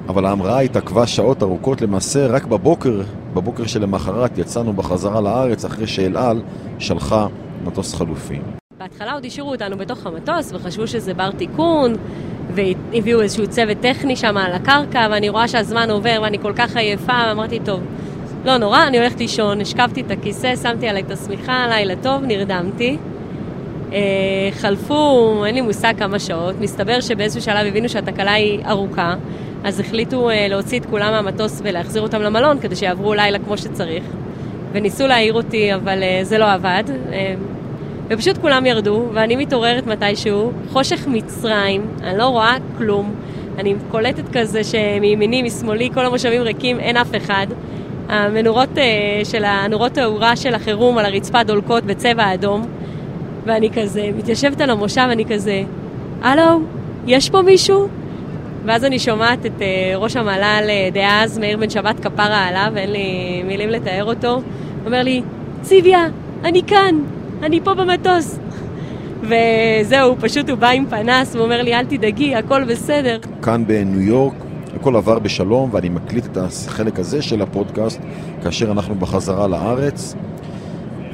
אבל 0.07 0.25
ההמראה 0.25 0.59
התעכבה 0.59 1.07
שעות 1.07 1.43
ארוכות 1.43 1.81
למעשה 1.81 2.27
רק 2.27 2.45
בבוקר, 2.45 3.01
בבוקר 3.33 3.65
שלמחרת 3.65 4.37
יצאנו 4.37 4.73
בחזרה 4.73 5.21
לארץ 5.21 5.65
אחרי 5.65 5.87
שאל 5.87 6.17
על 6.17 6.41
שלחה 6.79 7.27
מטוס 7.65 7.93
חלופי. 7.93 8.39
בהתחלה 8.79 9.13
עוד 9.13 9.25
השאירו 9.25 9.51
אותנו 9.51 9.77
בתוך 9.77 10.05
המטוס 10.05 10.53
וחשבו 10.53 10.87
שזה 10.87 11.13
בר 11.13 11.31
תיקון 11.31 11.93
והביאו 12.55 13.21
איזשהו 13.21 13.47
צוות 13.47 13.77
טכני 13.81 14.15
שם 14.15 14.37
על 14.37 14.53
הקרקע 14.53 15.07
ואני 15.11 15.29
רואה 15.29 15.47
שהזמן 15.47 15.89
עובר 15.91 16.19
ואני 16.21 16.39
כל 16.39 16.53
כך 16.55 16.77
עייפה 16.77 17.13
ואמרתי 17.27 17.59
טוב, 17.65 17.79
לא 18.45 18.57
נורא, 18.57 18.87
אני 18.87 18.97
הולכת 18.97 19.19
לישון, 19.19 19.61
השכבתי 19.61 20.01
את 20.01 20.11
הכיסא, 20.11 20.55
שמתי 20.55 20.87
עליי 20.87 21.01
את 21.01 21.11
השמיכה, 21.11 21.65
לילה 21.69 21.93
טוב, 21.95 22.23
נרדמתי 22.23 22.97
אה, 23.93 23.99
חלפו, 24.51 25.43
אין 25.45 25.55
לי 25.55 25.61
מושג 25.61 25.93
כמה 25.97 26.19
שעות, 26.19 26.55
מסתבר 26.59 27.01
שבאיזשהו 27.01 27.41
שלב 27.41 27.67
הבינו 27.67 27.89
שהתקלה 27.89 28.33
היא 28.33 28.59
ארוכה, 28.65 29.15
אז 29.63 29.79
החליטו 29.79 30.29
אה, 30.29 30.47
להוציא 30.49 30.79
את 30.79 30.85
כולם 30.85 31.11
מהמטוס 31.11 31.61
ולהחזיר 31.63 32.01
אותם 32.01 32.21
למלון 32.21 32.59
כדי 32.59 32.75
שיעברו 32.75 33.13
לילה 33.13 33.39
כמו 33.39 33.57
שצריך. 33.57 34.03
וניסו 34.71 35.07
להעיר 35.07 35.33
אותי, 35.33 35.75
אבל 35.75 36.03
אה, 36.03 36.19
זה 36.23 36.37
לא 36.37 36.51
עבד. 36.51 36.83
ופשוט 38.07 38.37
כולם 38.37 38.65
ירדו, 38.65 39.05
ואני 39.13 39.35
מתעוררת 39.35 39.87
מתישהו, 39.87 40.51
חושך 40.69 41.07
מצרים, 41.07 41.87
אני 42.03 42.17
לא 42.17 42.27
רואה 42.27 42.55
כלום. 42.77 43.15
אני 43.57 43.75
קולטת 43.91 44.23
כזה 44.33 44.63
שמימיני, 44.63 45.41
משמאלי, 45.41 45.89
כל 45.93 46.05
המושבים 46.05 46.41
ריקים, 46.41 46.79
אין 46.79 46.97
אף 46.97 47.15
אחד. 47.17 47.47
המנורות 48.11 48.69
uh, 48.75 48.79
של 49.25 49.43
הנורות 49.45 49.97
האורה 49.97 50.35
של 50.35 50.55
החירום 50.55 50.97
על 50.97 51.05
הרצפה 51.05 51.43
דולקות 51.43 51.83
בצבע 51.83 52.33
אדום. 52.33 52.65
ואני 53.45 53.69
כזה 53.69 54.09
מתיישבת 54.17 54.61
על 54.61 54.69
המושב, 54.69 55.07
אני 55.11 55.25
כזה, 55.25 55.63
הלו, 56.21 56.61
יש 57.07 57.29
פה 57.29 57.41
מישהו? 57.41 57.87
ואז 58.65 58.85
אני 58.85 58.99
שומעת 58.99 59.45
את 59.45 59.51
uh, 59.59 59.63
ראש 59.95 60.15
המל"ל 60.15 60.63
uh, 60.67 60.93
דאז, 60.93 61.37
מאיר 61.37 61.57
בן 61.57 61.69
שבת 61.69 61.99
כפרה 61.99 62.47
עליו, 62.47 62.73
אין 62.77 62.91
לי 62.91 63.43
מילים 63.47 63.69
לתאר 63.69 64.03
אותו. 64.03 64.41
אומר 64.85 65.03
לי, 65.03 65.21
ציוויה, 65.61 66.07
אני 66.43 66.61
כאן, 66.67 66.95
אני 67.43 67.59
פה 67.63 67.73
במטוס. 67.73 68.39
וזהו, 69.21 70.15
פשוט 70.19 70.49
הוא 70.49 70.57
בא 70.57 70.69
עם 70.69 70.85
פנס, 70.85 71.35
הוא 71.35 71.43
אומר 71.43 71.61
לי, 71.61 71.75
אל 71.75 71.85
תדאגי, 71.85 72.35
הכל 72.35 72.63
בסדר. 72.63 73.17
כאן 73.41 73.63
בניו 73.67 74.01
יורק, 74.01 74.33
הכל 74.75 74.95
עבר 74.95 75.19
בשלום, 75.19 75.69
ואני 75.73 75.89
מקליט 75.89 76.25
את 76.25 76.37
החלק 76.37 76.99
הזה 76.99 77.21
של 77.21 77.41
הפודקאסט 77.41 77.99
כאשר 78.43 78.71
אנחנו 78.71 78.95
בחזרה 78.95 79.47
לארץ. 79.47 80.15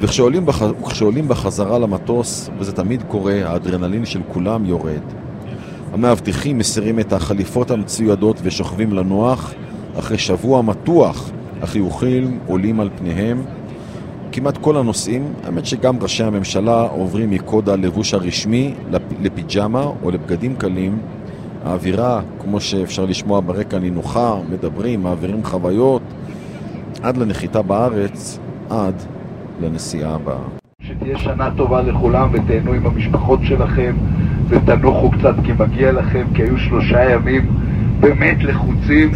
וכשעולים 0.00 0.46
בח... 0.46 0.62
בחזרה 1.28 1.78
למטוס, 1.78 2.50
וזה 2.58 2.72
תמיד 2.72 3.02
קורה, 3.02 3.40
האדרנלין 3.44 4.04
של 4.04 4.20
כולם 4.32 4.66
יורד. 4.66 5.02
המאבטחים 5.92 6.58
מסירים 6.58 7.00
את 7.00 7.12
החליפות 7.12 7.70
המצוידות 7.70 8.40
ושוכבים 8.42 8.92
לנוח. 8.92 9.54
אחרי 9.98 10.18
שבוע 10.18 10.62
מתוח, 10.62 11.30
החיוכים 11.62 12.38
עולים 12.46 12.80
על 12.80 12.90
פניהם. 12.98 13.42
כמעט 14.32 14.58
כל 14.58 14.76
הנושאים, 14.76 15.32
האמת 15.44 15.66
שגם 15.66 16.02
ראשי 16.02 16.24
הממשלה 16.24 16.82
עוברים 16.82 17.30
מקוד 17.30 17.68
הלבוש 17.68 18.14
הרשמי 18.14 18.74
לפיג'מה 19.20 19.90
או 20.02 20.10
לבגדים 20.10 20.56
קלים. 20.56 20.98
האווירה, 21.64 22.20
כמו 22.42 22.60
שאפשר 22.60 23.04
לשמוע 23.04 23.40
ברקע, 23.40 23.78
נינוחה, 23.78 24.34
מדברים, 24.50 25.02
מעבירים 25.02 25.44
חוויות, 25.44 26.02
עד 27.02 27.16
לנחיתה 27.16 27.62
בארץ, 27.62 28.38
עד 28.70 28.94
לנסיעה 29.62 30.14
הבאה. 30.14 30.58
שתהיה 30.82 31.18
שנה 31.18 31.50
טובה 31.56 31.82
לכולם 31.82 32.28
ותהנו 32.32 32.72
עם 32.72 32.86
המשפחות 32.86 33.40
שלכם 33.42 33.96
ותנוחו 34.48 35.10
קצת 35.10 35.34
כי 35.44 35.52
מגיע 35.58 35.92
לכם, 35.92 36.24
כי 36.34 36.42
היו 36.42 36.58
שלושה 36.58 37.12
ימים 37.12 37.46
באמת 38.00 38.42
לחוצים 38.42 39.10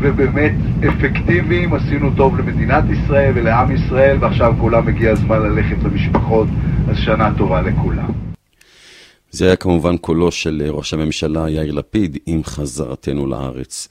ובאמת 0.00 0.52
אפקטיביים, 0.88 1.74
עשינו 1.74 2.10
טוב 2.16 2.38
למדינת 2.38 2.84
ישראל 2.90 3.32
ולעם 3.34 3.72
ישראל 3.72 4.16
ועכשיו 4.20 4.54
כולם 4.60 4.88
הגיע 4.88 5.12
הזמן 5.12 5.42
ללכת 5.42 5.76
למשפחות, 5.84 6.48
אז 6.90 6.96
שנה 6.96 7.30
טובה 7.36 7.62
לכולם. 7.62 8.33
זה 9.34 9.46
היה 9.46 9.56
כמובן 9.56 9.96
קולו 9.96 10.32
של 10.32 10.62
אה, 10.64 10.70
ראש 10.70 10.94
הממשלה 10.94 11.50
יאיר 11.50 11.72
לפיד 11.72 12.18
עם 12.26 12.44
חזרתנו 12.44 13.26
לארץ. 13.26 13.88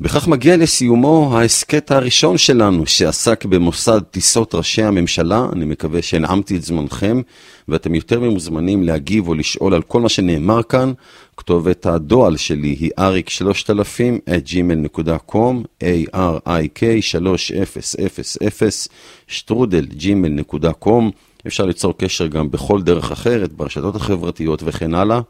בכך 0.00 0.28
מגיע 0.28 0.56
לסיומו 0.56 1.38
ההסכת 1.38 1.90
הראשון 1.90 2.38
שלנו, 2.38 2.86
שעסק 2.86 3.44
במוסד 3.44 4.00
טיסות 4.10 4.54
ראשי 4.54 4.82
הממשלה. 4.82 5.46
אני 5.52 5.64
מקווה 5.64 6.02
שהנעמתי 6.02 6.56
את 6.56 6.62
זמנכם, 6.62 7.20
ואתם 7.68 7.94
יותר 7.94 8.20
ממוזמנים 8.20 8.82
להגיב 8.82 9.28
או 9.28 9.34
לשאול 9.34 9.74
על 9.74 9.82
כל 9.82 10.00
מה 10.00 10.08
שנאמר 10.08 10.62
כאן. 10.62 10.92
כתובת 11.36 11.86
הדואל 11.86 12.36
שלי 12.36 12.76
היא 12.80 12.90
אריק 12.98 13.28
3000 13.28 14.18
at 14.28 14.48
gmail.com, 14.48 15.82
a-r-i-k 15.82 16.82
3000 17.00 18.88
שטרודל 19.26 19.86
gmail.com. 19.98 21.33
אפשר 21.46 21.64
ליצור 21.64 21.94
קשר 21.98 22.26
גם 22.26 22.50
בכל 22.50 22.82
דרך 22.82 23.12
אחרת, 23.12 23.52
ברשתות 23.52 23.96
החברתיות 23.96 24.62
וכן 24.64 24.94
הלאה. 24.94 25.20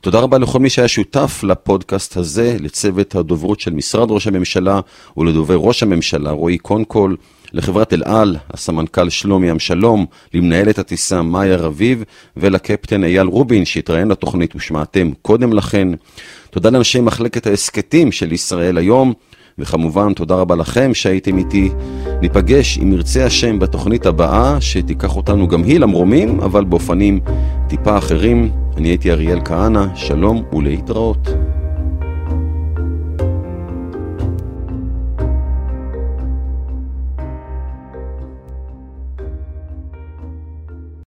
תודה 0.00 0.20
רבה 0.20 0.38
לכל 0.38 0.58
מי 0.58 0.70
שהיה 0.70 0.88
שותף 0.88 1.40
לפודקאסט 1.42 2.16
הזה, 2.16 2.56
לצוות 2.60 3.14
הדוברות 3.14 3.60
של 3.60 3.70
משרד 3.70 4.10
ראש 4.10 4.26
הממשלה 4.26 4.80
ולדובר 5.16 5.56
ראש 5.56 5.82
הממשלה 5.82 6.30
רועי 6.30 6.58
קונקול, 6.58 7.16
לחברת 7.52 7.92
אל 7.92 8.02
על, 8.04 8.36
הסמנכ"ל 8.50 9.10
שלומי 9.10 9.60
שלום, 9.60 10.06
למנהלת 10.34 10.78
הטיסה 10.78 11.22
מאיה 11.22 11.56
רביב 11.56 12.04
ולקפטן 12.36 13.04
אייל 13.04 13.26
רובין 13.26 13.64
שהתראיין 13.64 14.08
לתוכנית 14.08 14.56
ושמעתם 14.56 15.10
קודם 15.22 15.52
לכן. 15.52 15.88
תודה 16.50 16.70
לאנשי 16.70 17.00
מחלקת 17.00 17.46
ההסכתים 17.46 18.12
של 18.12 18.32
ישראל 18.32 18.78
היום. 18.78 19.12
וכמובן, 19.58 20.12
תודה 20.12 20.34
רבה 20.34 20.54
לכם 20.54 20.94
שהייתם 20.94 21.38
איתי. 21.38 21.70
ניפגש, 22.22 22.78
אם 22.78 22.92
ירצה 22.92 23.24
השם, 23.26 23.58
בתוכנית 23.58 24.06
הבאה, 24.06 24.60
שתיקח 24.60 25.16
אותנו 25.16 25.48
גם 25.48 25.62
היא 25.62 25.80
למרומים, 25.80 26.40
אבל 26.40 26.64
באופנים 26.64 27.20
טיפה 27.68 27.98
אחרים. 27.98 28.50
אני 28.76 28.88
הייתי 28.88 29.10
אריאל 29.10 29.40
כהנא, 29.44 29.84
שלום 29.94 30.42
ולהתראות. 30.52 31.28